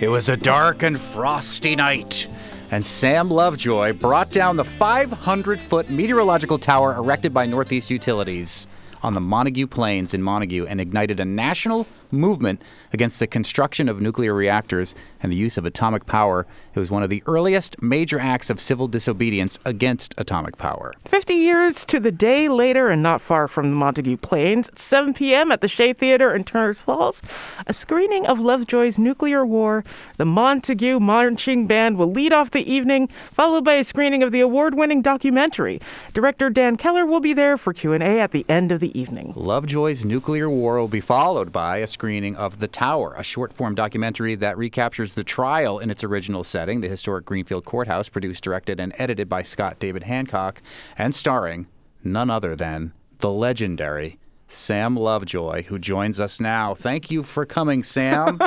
[0.00, 2.28] It was a dark and frosty night,
[2.70, 8.66] and Sam Lovejoy brought down the 500 foot meteorological tower erected by Northeast Utilities
[9.02, 14.00] on the Montague Plains in Montague and ignited a national movement against the construction of
[14.00, 16.46] nuclear reactors and the use of atomic power.
[16.74, 20.92] It was one of the earliest major acts of civil disobedience against atomic power.
[21.04, 25.14] 50 years to the day later, and not far from the Montague Plains, at 7
[25.14, 25.52] p.m.
[25.52, 27.22] at the Shea Theater in Turner's Falls,
[27.66, 29.84] a screening of Lovejoy's Nuclear War.
[30.16, 34.40] The Montague Marching Band will lead off the evening, followed by a screening of the
[34.40, 35.80] award-winning documentary.
[36.14, 39.32] Director Dan Keller will be there for Q&A at the end of the evening.
[39.34, 42.05] Lovejoy's Nuclear War will be followed by a screening
[42.36, 46.80] of The Tower, a short form documentary that recaptures the trial in its original setting,
[46.80, 50.62] the historic Greenfield Courthouse, produced, directed, and edited by Scott David Hancock,
[50.96, 51.66] and starring
[52.04, 56.74] none other than the legendary Sam Lovejoy, who joins us now.
[56.74, 58.38] Thank you for coming, Sam.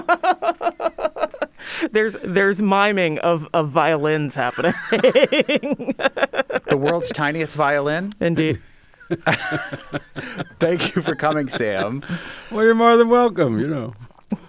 [1.91, 4.73] there's there's miming of, of violins happening.
[4.91, 8.13] the world's tiniest violin?
[8.21, 8.61] Indeed.
[10.59, 12.03] Thank you for coming, Sam.
[12.51, 13.93] Well, you're more than welcome, you know.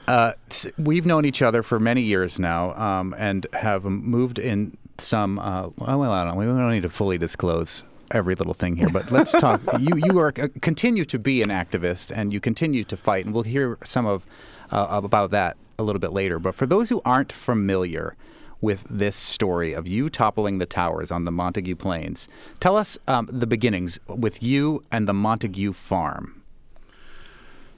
[0.06, 0.32] Uh,
[0.76, 5.38] we've known each other for many years now um, and have moved in some.
[5.38, 6.36] Uh, well, I don't.
[6.36, 9.62] We don't need to fully disclose every little thing here, but let's talk.
[9.78, 13.32] you you are uh, continue to be an activist and you continue to fight, and
[13.32, 14.26] we'll hear some of
[14.70, 16.38] uh, about that a little bit later.
[16.38, 18.16] But for those who aren't familiar
[18.60, 23.28] with this story of you toppling the towers on the Montague Plains, tell us um,
[23.32, 26.40] the beginnings with you and the Montague farm.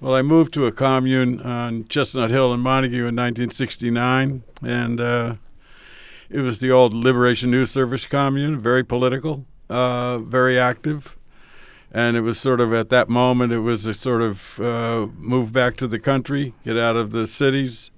[0.03, 5.35] Well, I moved to a commune on Chestnut Hill in Montague in 1969, and uh,
[6.29, 11.17] it was the old Liberation News Service commune, very political, uh, very active.
[11.93, 15.53] And it was sort of at that moment, it was a sort of uh, move
[15.53, 17.92] back to the country, get out of the cities.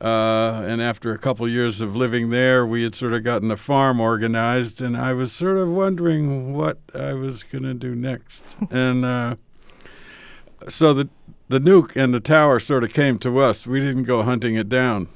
[0.00, 3.56] Uh, and after a couple years of living there, we had sort of gotten a
[3.56, 8.56] farm organized, and I was sort of wondering what I was going to do next.
[8.70, 9.36] and uh,
[10.68, 11.08] so the
[11.48, 13.66] the nuke and the tower sort of came to us.
[13.66, 15.08] We didn't go hunting it down.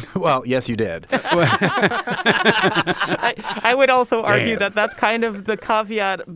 [0.16, 1.06] well, yes, you did.
[1.12, 1.60] I,
[3.62, 4.60] I, would also argue Damn.
[4.60, 6.32] that that's kind of the caveat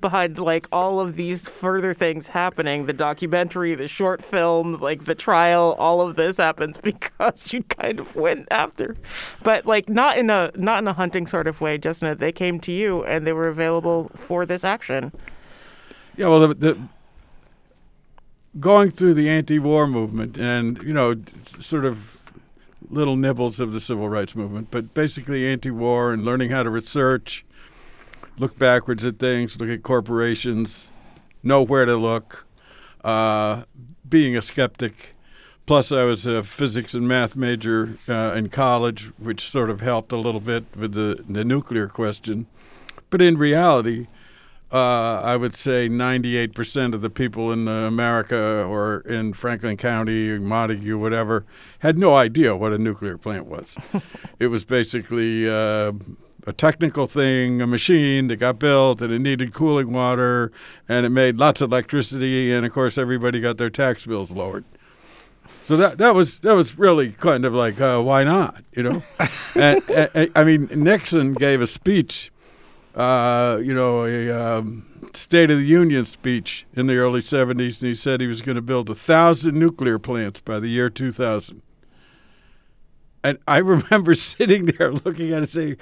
[0.00, 2.86] behind like all of these further things happening.
[2.86, 8.00] The documentary, the short film, like the trial, all of this happens because you kind
[8.00, 8.96] of went after,
[9.42, 11.78] but like not in a not in a hunting sort of way.
[11.78, 15.12] Just that they came to you and they were available for this action.
[16.16, 16.78] Yeah, well, the, the
[18.60, 21.16] going through the anti-war movement and you know
[21.58, 22.13] sort of
[22.90, 27.44] little nibbles of the civil rights movement but basically anti-war and learning how to research
[28.38, 30.90] look backwards at things look at corporations
[31.44, 32.46] know where to look.
[33.04, 33.64] Uh,
[34.08, 35.12] being a skeptic
[35.66, 40.10] plus i was a physics and math major uh, in college which sort of helped
[40.10, 42.46] a little bit with the, the nuclear question.
[43.10, 44.08] But in reality
[44.72, 50.98] uh, I would say 98% of the people in America or in Franklin County, Montague,
[50.98, 51.44] whatever,
[51.80, 53.76] had no idea what a nuclear plant was.
[54.38, 55.92] it was basically uh,
[56.46, 60.50] a technical thing, a machine that got built and it needed cooling water
[60.88, 62.52] and it made lots of electricity.
[62.52, 64.64] And of course, everybody got their tax bills lowered.
[65.62, 69.02] So that that was that was really kind of like uh, why not, you know?
[69.54, 72.30] and, and, I mean Nixon gave a speech
[72.94, 77.88] uh, you know, a um, State of the Union speech in the early 70s, and
[77.88, 81.62] he said he was going to build a thousand nuclear plants by the year 2000.
[83.22, 85.76] And I remember sitting there looking at it saying,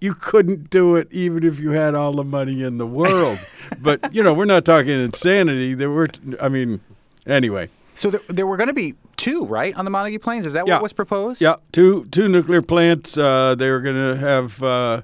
[0.00, 3.38] you couldn't do it even if you had all the money in the world.
[3.80, 5.74] but, you know, we're not talking insanity.
[5.74, 6.08] There were,
[6.40, 6.80] I mean,
[7.26, 7.70] anyway.
[7.94, 10.46] So there, there were going to be two, right, on the Montague Plains?
[10.46, 10.74] Is that yeah.
[10.74, 11.40] what was proposed?
[11.40, 13.18] Yeah, two two nuclear plants.
[13.18, 15.02] Uh, they were going to have uh,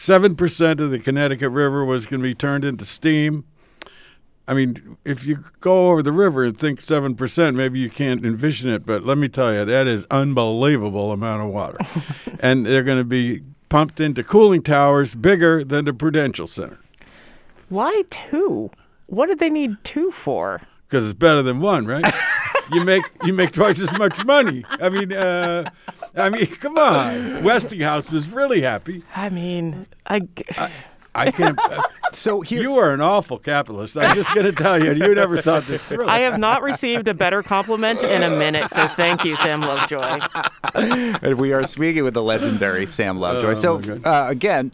[0.00, 3.44] 7% of the Connecticut River was going to be turned into steam.
[4.48, 8.70] I mean, if you go over the river and think 7%, maybe you can't envision
[8.70, 11.76] it, but let me tell you, that is unbelievable amount of water.
[12.40, 16.78] and they're going to be pumped into cooling towers bigger than the Prudential Center.
[17.68, 18.70] Why two?
[19.04, 20.62] What did they need two for?
[20.90, 22.04] Because it's better than one, right?
[22.72, 24.64] you make you make twice as much money.
[24.80, 25.70] I mean, uh,
[26.16, 27.44] I mean, come on.
[27.44, 29.04] Westinghouse was really happy.
[29.14, 30.22] I mean, I.
[30.58, 30.70] I
[31.14, 31.58] I can't.
[31.58, 33.96] Uh, so here, you are an awful capitalist.
[33.96, 36.08] I'm just going to tell you, you never thought this through.
[36.08, 38.70] I have not received a better compliment in a minute.
[38.70, 40.20] So thank you, Sam Lovejoy.
[40.74, 43.50] and we are speaking with the legendary Sam Lovejoy.
[43.50, 44.70] Oh, so uh, again,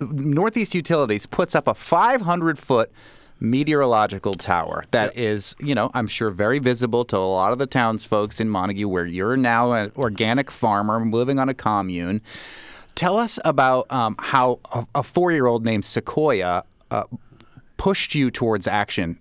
[0.00, 2.92] Northeast Utilities puts up a 500 foot
[3.40, 5.24] meteorological tower that yep.
[5.24, 8.86] is, you know, I'm sure very visible to a lot of the townsfolk in Montague,
[8.86, 12.20] where you're now an organic farmer living on a commune.
[12.94, 17.04] Tell us about um, how a, a four year old named Sequoia uh,
[17.76, 19.18] pushed you towards action.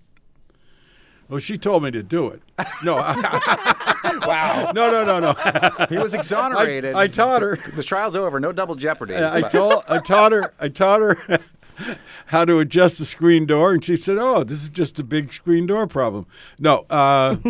[1.29, 2.41] Well, she told me to do it.
[2.83, 2.95] No.
[4.25, 4.71] wow.
[4.73, 5.85] No, no, no, no.
[5.87, 6.95] He was exonerated.
[6.95, 7.59] I, I taught her.
[7.75, 8.39] The trial's over.
[8.39, 9.15] No double jeopardy.
[9.15, 11.39] I told I taught her I taught her
[12.27, 15.33] how to adjust the screen door, and she said, "Oh, this is just a big
[15.33, 16.25] screen door problem."
[16.57, 17.37] No, uh,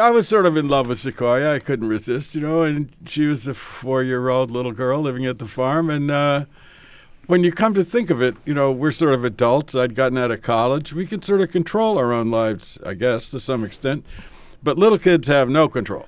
[0.00, 1.54] I was sort of in love with Sequoia.
[1.54, 2.62] I couldn't resist, you know.
[2.62, 6.44] And she was a four-year-old little girl living at the farm, and uh,
[7.26, 9.74] when you come to think of it, you know, we're sort of adults.
[9.74, 10.92] I'd gotten out of college.
[10.92, 14.04] We can sort of control our own lives, I guess, to some extent.
[14.62, 16.06] But little kids have no control.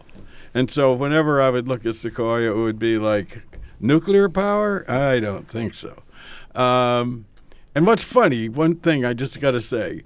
[0.54, 3.42] And so whenever I would look at Sequoia, it would be like
[3.80, 4.88] nuclear power?
[4.90, 6.02] I don't think so.
[6.54, 7.26] Um,
[7.74, 10.02] and what's funny, one thing I just got to say,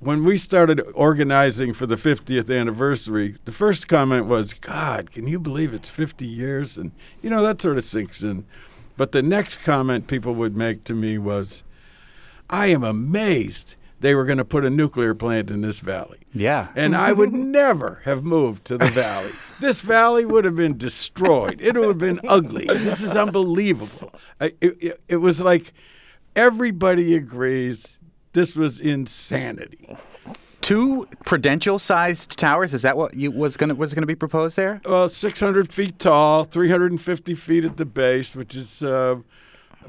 [0.00, 5.38] when we started organizing for the 50th anniversary, the first comment was, God, can you
[5.38, 6.78] believe it's 50 years?
[6.78, 6.92] And,
[7.22, 8.46] you know, that sort of sinks in.
[8.96, 11.64] But the next comment people would make to me was,
[12.48, 16.18] I am amazed they were going to put a nuclear plant in this valley.
[16.34, 16.68] Yeah.
[16.74, 19.30] And I would never have moved to the valley.
[19.60, 21.60] This valley would have been destroyed.
[21.60, 22.66] It would have been ugly.
[22.66, 24.12] This is unbelievable.
[24.40, 25.74] I, it, it, was like
[26.34, 27.98] everybody agrees
[28.32, 29.96] this was insanity.
[30.62, 32.72] Two prudential-sized towers.
[32.72, 34.80] Is that what you was going to was going to be proposed there?
[34.84, 39.16] Well, 600 feet tall, 350 feet at the base, which is uh,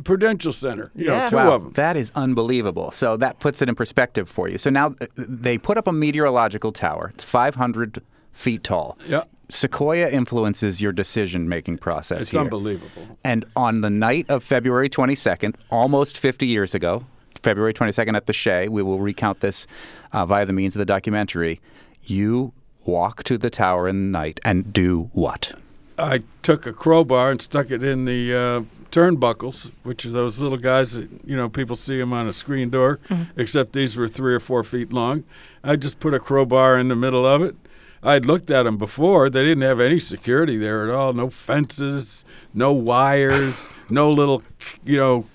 [0.03, 0.91] Prudential Center.
[0.95, 1.71] You know, two wow, of them.
[1.73, 2.91] That is unbelievable.
[2.91, 4.57] So that puts it in perspective for you.
[4.57, 7.11] So now uh, they put up a meteorological tower.
[7.13, 8.97] It's 500 feet tall.
[9.07, 9.23] Yeah.
[9.49, 12.21] Sequoia influences your decision-making process.
[12.21, 12.41] It's here.
[12.41, 13.17] unbelievable.
[13.23, 17.05] And on the night of February 22nd, almost 50 years ago,
[17.43, 19.67] February 22nd at the Shea, we will recount this
[20.13, 21.59] uh, via the means of the documentary.
[22.03, 22.53] You
[22.85, 25.53] walk to the tower in the night and do what?
[25.97, 28.61] I took a crowbar and stuck it in the uh,
[28.91, 32.69] turnbuckles, which are those little guys that you know people see them on a screen
[32.69, 32.99] door.
[33.35, 35.23] Except these were three or four feet long.
[35.63, 37.55] I just put a crowbar in the middle of it.
[38.03, 39.29] I'd looked at them before.
[39.29, 41.13] They didn't have any security there at all.
[41.13, 44.43] No fences, no wires, no little,
[44.83, 45.25] you know,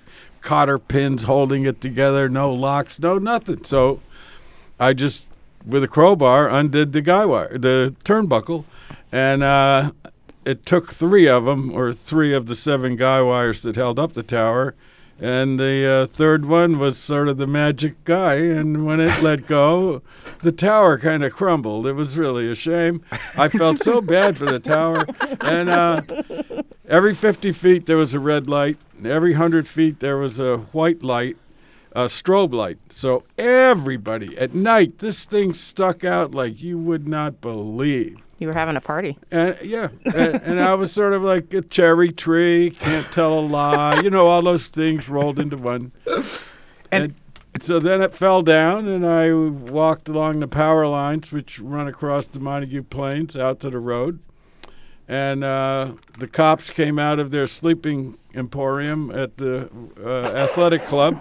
[0.40, 2.28] cotter pins holding it together.
[2.28, 3.64] No locks, no nothing.
[3.64, 4.00] So
[4.80, 5.26] I just,
[5.64, 8.64] with a crowbar, undid the guy wire, the turnbuckle,
[9.12, 9.92] and uh,
[10.46, 14.12] it took three of them, or three of the seven guy wires that held up
[14.12, 14.76] the tower,
[15.18, 18.36] and the uh, third one was sort of the magic guy.
[18.36, 20.02] And when it let go,
[20.42, 21.86] the tower kind of crumbled.
[21.86, 23.02] It was really a shame.
[23.36, 25.04] I felt so bad for the tower,
[25.40, 26.02] and uh,
[26.88, 28.76] every 50 feet there was a red light.
[28.96, 31.36] and Every 100 feet there was a white light
[31.92, 32.78] a strobe light.
[32.90, 38.18] So everybody at night, this thing stuck out like you would not believe.
[38.38, 39.18] You were having a party.
[39.30, 43.40] And yeah, and, and I was sort of like a cherry tree, can't tell a
[43.40, 45.92] lie, you know, all those things rolled into one.
[46.92, 47.14] And,
[47.60, 52.26] so then it fell down, and I walked along the power lines, which run across
[52.26, 54.18] the Montague Plains out to the road.
[55.08, 59.70] And uh, the cops came out of their sleeping emporium at the
[60.04, 61.18] uh, athletic club.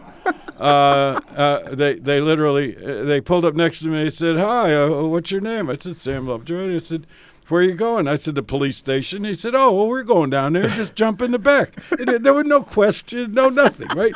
[0.59, 4.73] Uh, uh, they they literally uh, they pulled up next to me and said, "Hi,
[4.73, 7.05] uh, what's your name?" I said, "Sam Lovejoy." I said,
[7.47, 10.29] "Where are you going?" I said, "The police station." He said, "Oh, well, we're going
[10.29, 10.69] down there.
[10.69, 14.13] Just jump in the back." There was no question, no nothing, right?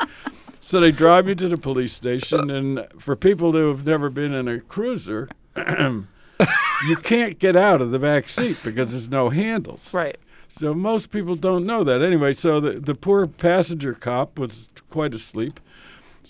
[0.61, 4.33] So they drive me to the police station, and for people who have never been
[4.33, 5.27] in a cruiser,
[5.57, 9.93] you can't get out of the back seat because there's no handles.
[9.93, 10.17] Right.
[10.49, 12.01] So most people don't know that.
[12.01, 15.59] Anyway, so the, the poor passenger cop was quite asleep.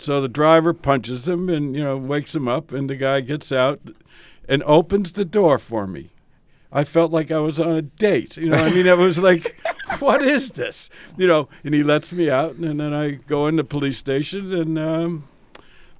[0.00, 3.52] So the driver punches him and, you know, wakes him up, and the guy gets
[3.52, 3.80] out
[4.48, 6.10] and opens the door for me.
[6.72, 8.38] I felt like I was on a date.
[8.38, 9.60] You know, I mean, it was like,
[9.98, 10.88] what is this?
[11.18, 14.54] You know, and he lets me out, and then I go in the police station,
[14.54, 15.28] and um,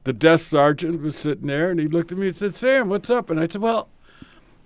[0.05, 3.11] the desk sergeant was sitting there, and he looked at me and said, Sam, what's
[3.11, 3.29] up?
[3.29, 3.91] And I said, well,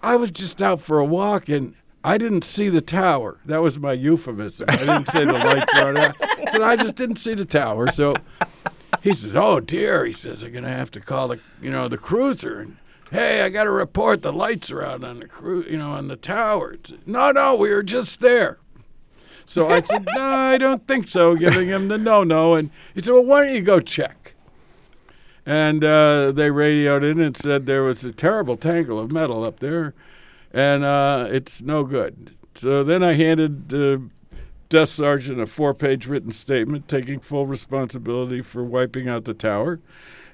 [0.00, 1.74] I was just out for a walk, and
[2.04, 3.38] I didn't see the tower.
[3.46, 4.66] That was my euphemism.
[4.68, 6.16] I didn't say the lights were out.
[6.20, 7.90] I said, I just didn't see the tower.
[7.90, 8.14] So
[9.04, 11.98] he says, "Oh dear," he says, "I'm gonna have to call the, you know, the
[11.98, 12.78] cruiser." And
[13.12, 16.08] hey, I got to report the lights are out on the cru, you know, on
[16.08, 16.76] the tower.
[17.04, 18.58] No, no, we were just there.
[19.44, 23.12] So I said, "No, I don't think so." Giving him the no-no, and he said,
[23.12, 24.34] "Well, why don't you go check?"
[25.44, 29.60] And uh, they radioed in and said there was a terrible tangle of metal up
[29.60, 29.92] there,
[30.50, 32.34] and uh, it's no good.
[32.54, 34.08] So then I handed the
[34.68, 39.80] desk sergeant a four-page written statement taking full responsibility for wiping out the tower,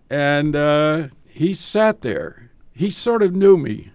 [0.08, 2.50] and uh, he sat there.
[2.72, 3.92] He sort of knew me,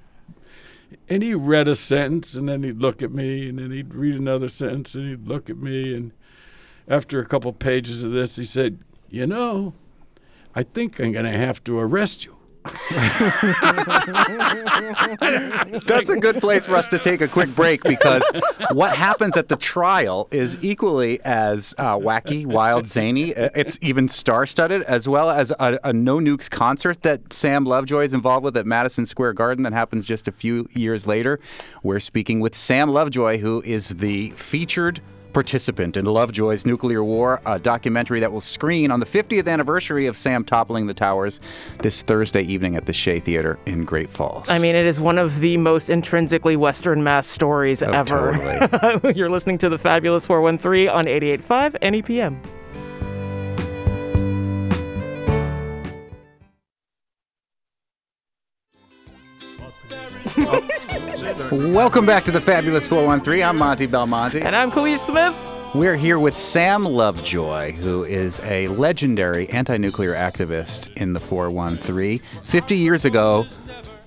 [1.10, 4.16] and he read a sentence, and then he'd look at me, and then he'd read
[4.16, 6.12] another sentence, and he'd look at me, and
[6.88, 8.80] after a couple pages of this, he said,
[9.10, 9.74] "You know."
[10.58, 12.35] I think I'm going to have to arrest you.
[15.86, 18.24] That's a good place for us to take a quick break because
[18.72, 23.36] what happens at the trial is equally as uh, wacky, wild, zany.
[23.36, 28.04] Uh, It's even star-studded, as well as a, a No Nukes concert that Sam Lovejoy
[28.06, 31.40] is involved with at Madison Square Garden that happens just a few years later.
[31.84, 35.02] We're speaking with Sam Lovejoy, who is the featured
[35.36, 40.16] participant in Lovejoy's Nuclear War, a documentary that will screen on the 50th anniversary of
[40.18, 41.42] Sam toppling the towers
[41.82, 44.48] this Thursday evening at the Shea Theater in Great Falls.
[44.48, 49.12] I mean, it is one of the most intrinsically Western mass stories Oh, ever.
[49.14, 52.42] You're listening to the Fabulous 413 on 88.5 NEPM.
[61.52, 63.44] Welcome back to the Fabulous 413.
[63.44, 64.42] I'm Monte Belmonte.
[64.42, 65.36] And I'm Kaliis Smith.
[65.76, 72.20] We're here with Sam Lovejoy, who is a legendary anti nuclear activist in the 413.
[72.44, 73.46] 50 years ago,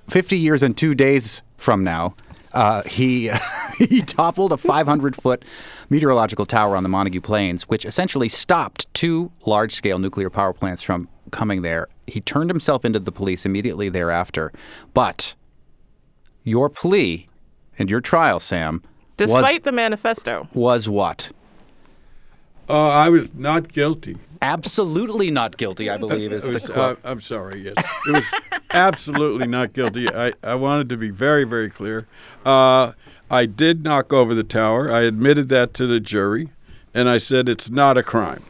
[0.08, 2.16] 50 years and two days from now,
[2.54, 3.30] uh, he,
[3.78, 5.44] he toppled a 500 foot
[5.90, 10.82] meteorological tower on the Montague Plains, which essentially stopped two large scale nuclear power plants
[10.82, 11.86] from coming there.
[12.08, 14.52] He turned himself into the police immediately thereafter.
[14.92, 15.36] But
[16.48, 17.28] your plea
[17.78, 18.82] and your trial, Sam,
[19.16, 20.48] Despite the manifesto.
[20.52, 21.30] was, was what?
[22.68, 24.16] Uh, I was not guilty.
[24.42, 26.98] Absolutely not guilty, I believe, is It the was- quote.
[27.04, 27.74] uh, I'm sorry, yes.
[28.06, 28.40] It was
[28.72, 30.08] absolutely not guilty.
[30.12, 32.06] I, I wanted to be very, very clear.
[32.44, 32.92] Uh,
[33.30, 34.92] I did knock over the tower.
[34.92, 36.50] I admitted that to the jury,
[36.94, 38.42] and I said it's not a crime.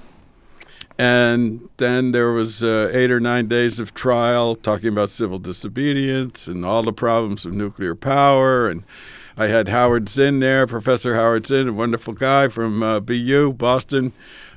[0.99, 6.49] And then there was uh, eight or nine days of trial talking about civil disobedience
[6.49, 8.69] and all the problems of nuclear power.
[8.69, 8.83] And
[9.37, 14.13] I had Howard Zinn there, Professor Howard Zinn, a wonderful guy from uh, BU, Boston,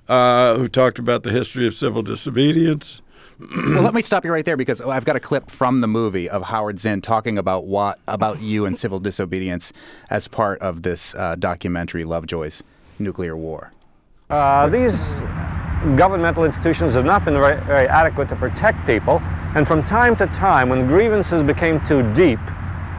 [0.10, 3.04] uh, who talked about the history of civil disobedience.
[3.40, 6.28] well, let me stop you right there because I've got a clip from the movie
[6.28, 9.72] of Howard Zinn talking about what about you and civil disobedience
[10.10, 12.64] as part of this uh, documentary, Lovejoy's
[12.98, 13.72] Nuclear War.
[14.32, 14.94] Uh, these
[15.96, 19.20] governmental institutions have not been very, very adequate to protect people,
[19.56, 22.40] and from time to time, when grievances became too deep,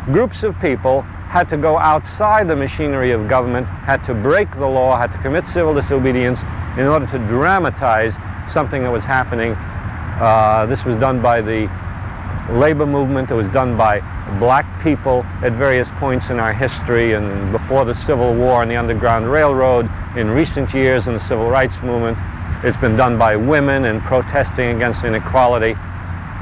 [0.07, 4.66] groups of people had to go outside the machinery of government, had to break the
[4.66, 6.41] law, had to commit civil disobedience
[6.76, 8.16] in order to dramatize
[8.51, 9.53] something that was happening.
[10.20, 11.70] Uh, this was done by the
[12.51, 13.30] labor movement.
[13.30, 14.01] It was done by
[14.39, 18.76] black people at various points in our history and before the Civil War and the
[18.76, 22.18] Underground Railroad, in recent years in the Civil Rights Movement.
[22.64, 25.74] It's been done by women in protesting against inequality.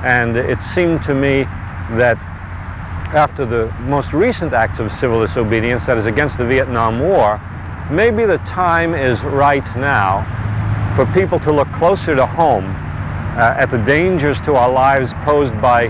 [0.05, 1.45] And it seemed to me
[1.97, 2.19] that
[3.15, 7.41] after the most recent acts of civil disobedience, that is against the Vietnam War,
[7.91, 10.23] maybe the time is right now
[10.95, 15.59] for people to look closer to home uh, at the dangers to our lives posed
[15.63, 15.89] by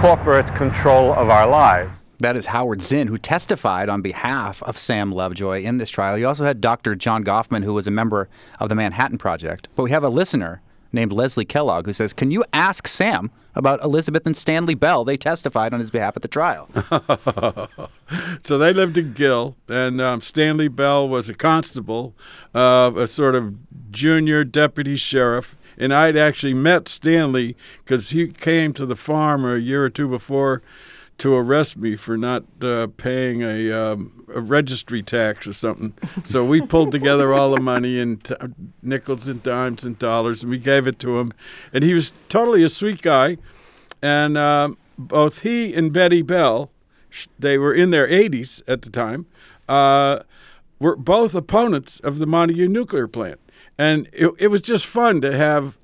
[0.00, 1.90] corporate control of our lives.
[2.22, 6.16] That is Howard Zinn, who testified on behalf of Sam Lovejoy in this trial.
[6.16, 6.94] You also had Dr.
[6.94, 8.28] John Gofman, who was a member
[8.60, 9.66] of the Manhattan Project.
[9.74, 10.62] But we have a listener
[10.92, 15.04] named Leslie Kellogg who says, Can you ask Sam about Elizabeth and Stanley Bell?
[15.04, 16.68] They testified on his behalf at the trial.
[18.44, 22.14] so they lived in Gill, and um, Stanley Bell was a constable,
[22.54, 23.56] uh, a sort of
[23.90, 25.56] junior deputy sheriff.
[25.76, 30.06] And I'd actually met Stanley because he came to the farm a year or two
[30.06, 30.62] before
[31.22, 35.94] to arrest me for not uh, paying a, um, a registry tax or something.
[36.24, 38.34] So we pulled together all the money in t-
[38.82, 41.32] nickels and dimes and dollars, and we gave it to him.
[41.72, 43.36] And he was totally a sweet guy.
[44.02, 46.72] And um, both he and Betty Bell,
[47.38, 49.26] they were in their 80s at the time,
[49.68, 50.24] uh,
[50.80, 53.38] were both opponents of the Montague nuclear plant.
[53.78, 55.78] And it, it was just fun to have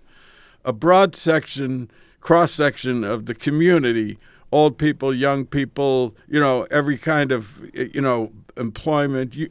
[0.64, 4.18] a broad section, cross section of the community
[4.51, 9.36] old people, young people, you know, every kind of, you know, employment.
[9.36, 9.51] You,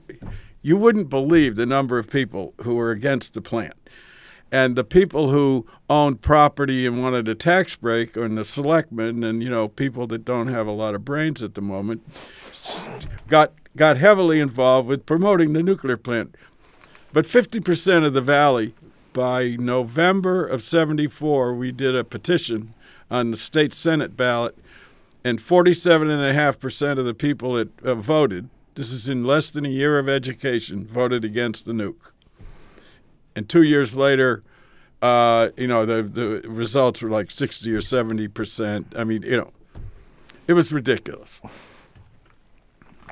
[0.61, 3.73] you wouldn't believe the number of people who were against the plant.
[4.51, 9.43] And the people who owned property and wanted a tax break, and the selectmen, and
[9.43, 12.01] you know, people that don't have a lot of brains at the moment,
[13.27, 16.35] got got heavily involved with promoting the nuclear plant.
[17.13, 18.73] But 50% of the valley,
[19.13, 22.73] by November of 74, we did a petition
[23.09, 24.57] on the state Senate ballot,
[25.27, 29.99] and 47.5% of the people that uh, voted, this is in less than a year
[29.99, 32.11] of education, voted against the nuke.
[33.35, 34.41] And two years later,
[35.01, 38.97] uh, you know, the, the results were like 60 or 70%.
[38.97, 39.51] I mean, you know,
[40.47, 41.41] it was ridiculous.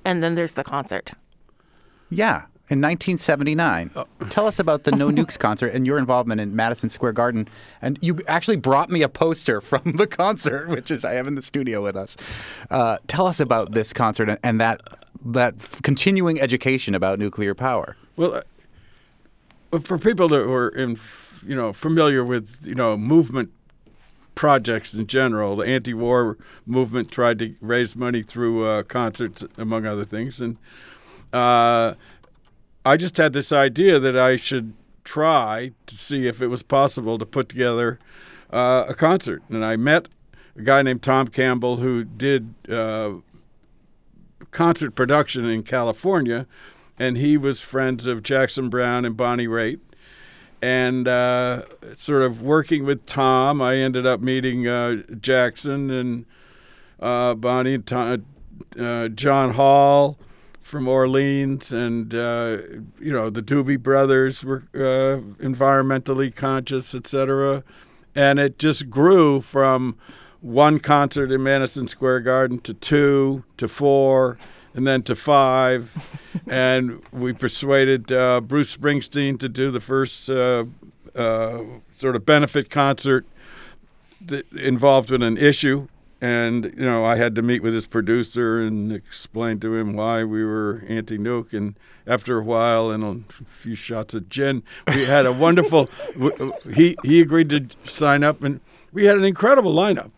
[0.06, 1.12] And then there's the concert.
[2.10, 2.46] Yeah.
[2.68, 3.92] In 1979.
[4.30, 7.48] Tell us about the No Nukes concert and your involvement in Madison Square Garden.
[7.82, 11.36] And you actually brought me a poster from the concert, which is I have in
[11.36, 12.18] the studio with us.
[12.72, 14.82] Uh, tell us about this concert and, and that
[15.28, 17.96] that continuing education about nuclear power.
[18.16, 18.44] Well,
[19.72, 21.00] uh, for people that were in,
[21.46, 23.52] you know, familiar with you know movement
[24.34, 30.04] projects in general, the anti-war movement tried to raise money through uh, concerts, among other
[30.04, 30.58] things, and
[31.34, 31.94] uh,
[32.86, 34.74] I just had this idea that I should
[35.04, 37.98] try to see if it was possible to put together
[38.54, 40.08] uh, a concert, and I met
[40.56, 43.14] a guy named Tom Campbell who did uh,
[44.52, 46.46] concert production in California,
[47.00, 49.80] and he was friends of Jackson Browne and Bonnie Raitt.
[50.62, 51.64] And uh,
[51.96, 56.26] sort of working with Tom, I ended up meeting uh, Jackson and
[57.00, 58.26] uh, Bonnie and Tom,
[58.80, 60.18] uh, John Hall
[60.66, 62.58] from Orleans, and uh,
[63.00, 67.64] you know the Doobie Brothers were uh, environmentally conscious, etc.
[68.16, 69.96] And it just grew from
[70.42, 74.40] one concert in Madison Square Garden to two to four
[74.74, 75.96] and then to five.
[76.48, 80.66] and we persuaded uh, Bruce Springsteen to do the first uh,
[81.16, 81.62] uh,
[81.96, 83.24] sort of benefit concert
[84.20, 85.88] that involved with an issue.
[86.22, 90.24] And, you know, I had to meet with his producer and explain to him why
[90.24, 91.54] we were anti nuke.
[91.54, 95.90] And after a while and a few shots of gin, we had a wonderful,
[96.74, 98.62] he, he agreed to sign up, and
[98.94, 100.12] we had an incredible lineup.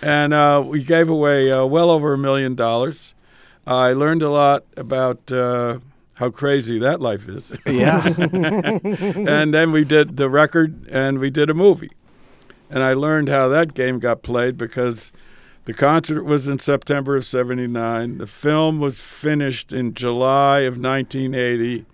[0.00, 3.14] And uh, we gave away uh, well over a million dollars.
[3.66, 5.80] I learned a lot about uh,
[6.14, 7.52] how crazy that life is.
[7.66, 8.06] Yeah.
[8.18, 11.90] and then we did the record and we did a movie.
[12.70, 15.12] And I learned how that game got played because
[15.66, 18.18] the concert was in September of 79.
[18.18, 21.84] The film was finished in July of 1980.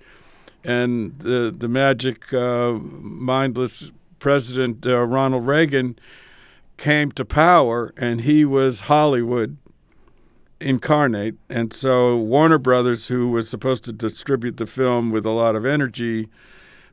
[0.62, 5.98] And the, the magic, uh, mindless President uh, Ronald Reagan
[6.76, 9.56] came to power, and he was Hollywood
[10.60, 11.36] incarnate.
[11.48, 15.64] And so Warner Brothers, who was supposed to distribute the film with a lot of
[15.64, 16.28] energy,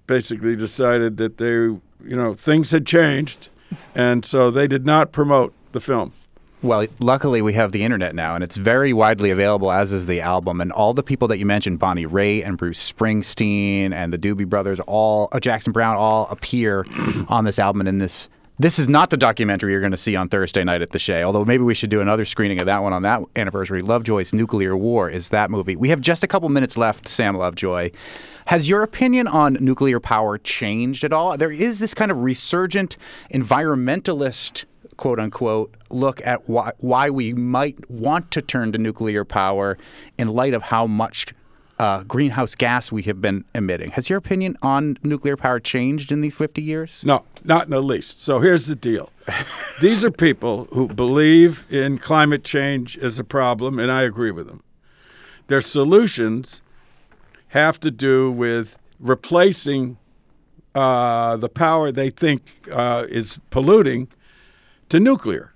[0.07, 1.81] basically decided that they, you
[2.15, 3.49] know, things had changed,
[3.93, 6.13] and so they did not promote the film.
[6.61, 10.19] Well, luckily we have the internet now, and it's very widely available, as is the
[10.19, 10.59] album.
[10.59, 14.45] And all the people that you mentioned, Bonnie Raitt and Bruce Springsteen and the Doobie
[14.45, 16.85] Brothers, all uh, Jackson Browne, all appear
[17.29, 18.27] on this album and in this
[18.61, 21.23] this is not the documentary you're going to see on Thursday night at the Shea,
[21.23, 23.79] although maybe we should do another screening of that one on that anniversary.
[23.79, 25.77] Lovejoy's Nuclear War is that movie.
[25.77, 27.91] We have just a couple minutes left, Sam Lovejoy.
[28.47, 31.37] Has your opinion on nuclear power changed at all?
[31.37, 32.97] There is this kind of resurgent
[33.33, 34.65] environmentalist
[34.99, 39.77] quote unquote look at why, why we might want to turn to nuclear power
[40.17, 41.33] in light of how much
[41.79, 43.91] uh, greenhouse gas we have been emitting.
[43.91, 47.05] Has your opinion on nuclear power changed in these 50 years?
[47.05, 48.21] No, not in the least.
[48.21, 49.09] So here's the deal
[49.81, 54.47] these are people who believe in climate change as a problem, and I agree with
[54.47, 54.61] them.
[55.47, 56.61] Their solutions
[57.49, 59.97] have to do with replacing
[60.75, 64.09] uh, the power they think uh, is polluting
[64.89, 65.53] to nuclear.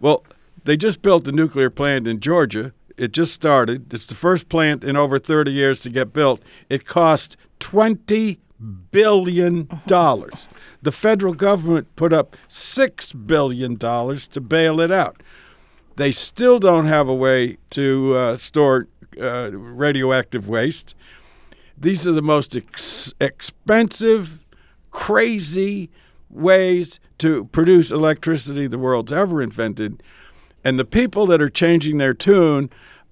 [0.00, 0.24] Well,
[0.64, 3.92] they just built a nuclear plant in Georgia it just started.
[3.92, 6.40] It's the first plant in over 30 years to get built.
[6.68, 8.38] It cost 20
[8.90, 10.48] billion dollars.
[10.80, 15.22] The federal government put up 6 billion dollars to bail it out.
[15.96, 18.88] They still don't have a way to uh, store
[19.20, 20.94] uh, radioactive waste.
[21.78, 24.38] These are the most ex- expensive,
[24.90, 25.90] crazy
[26.30, 30.02] ways to produce electricity the world's ever invented.
[30.64, 32.70] And the people that are changing their tune,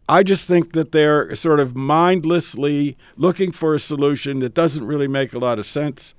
[0.08, 5.08] I just think that they're sort of mindlessly looking for a solution that doesn't really
[5.08, 6.14] make a lot of sense.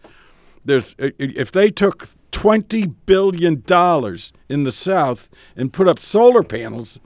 [0.63, 6.99] There's if they took 20 billion dollars in the south and put up solar panels,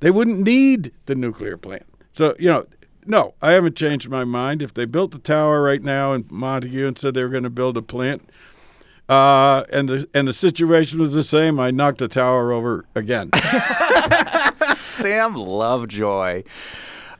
[0.00, 1.84] they wouldn't need the nuclear plant.
[2.12, 2.66] So, you know,
[3.06, 4.62] no, I haven't changed my mind.
[4.62, 7.50] If they built the tower right now in Montague and said they were going to
[7.50, 8.28] build a plant,
[9.08, 11.60] uh, and the and the situation was the same.
[11.60, 13.30] I knocked the tower over again.
[14.76, 16.42] Sam Lovejoy.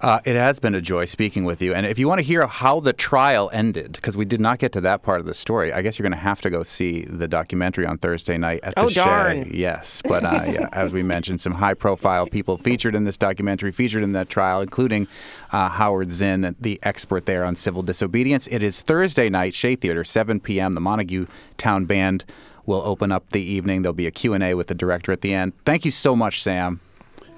[0.01, 1.73] Uh, it has been a joy speaking with you.
[1.73, 4.73] And if you want to hear how the trial ended, because we did not get
[4.73, 7.05] to that part of the story, I guess you're going to have to go see
[7.05, 9.51] the documentary on Thursday night at oh, the darn.
[9.51, 9.57] Shea.
[9.57, 14.03] Yes, but uh, yeah, as we mentioned, some high-profile people featured in this documentary, featured
[14.03, 15.09] in that trial, including
[15.53, 18.47] uh, Howard Zinn, the expert there on civil disobedience.
[18.49, 20.75] It is Thursday night, Shea Theater, 7 p.m.
[20.75, 21.27] The Montague
[21.57, 22.25] Town Band
[22.67, 23.83] will open up the evening.
[23.83, 25.53] There'll be a Q&A with the director at the end.
[25.65, 26.81] Thank you so much, Sam.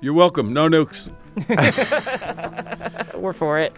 [0.01, 0.53] You're welcome.
[0.53, 1.11] No nukes.
[3.15, 3.73] We're for it.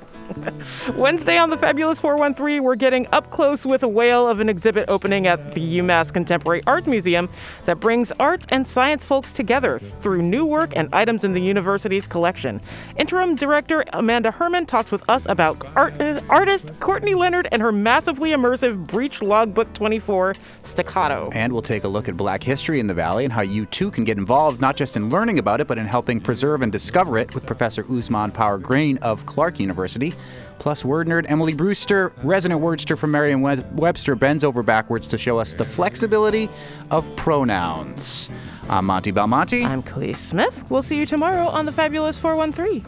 [0.95, 4.89] Wednesday on the Fabulous 413, we're getting up close with a whale of an exhibit
[4.89, 7.29] opening at the UMass Contemporary Arts Museum
[7.65, 12.07] that brings arts and science folks together through new work and items in the university's
[12.07, 12.61] collection.
[12.97, 15.95] Interim director Amanda Herman talks with us about art-
[16.29, 21.31] artist Courtney Leonard and her massively immersive Breach Logbook 24 Staccato.
[21.33, 23.91] And we'll take a look at black history in the Valley and how you too
[23.91, 27.19] can get involved, not just in learning about it, but in helping preserve and discover
[27.19, 30.15] it with Professor Ousmane Power-Greene of Clark University.
[30.61, 35.41] Plus, word nerd Emily Brewster, resident wordster from Merriam Webster, bends over backwards to show
[35.41, 36.49] us the flexibility
[36.93, 38.31] of pronouns.
[38.69, 39.65] I'm Monte Belmonte.
[39.65, 40.65] I'm Kaliis Smith.
[40.71, 42.87] We'll see you tomorrow on the Fabulous 413.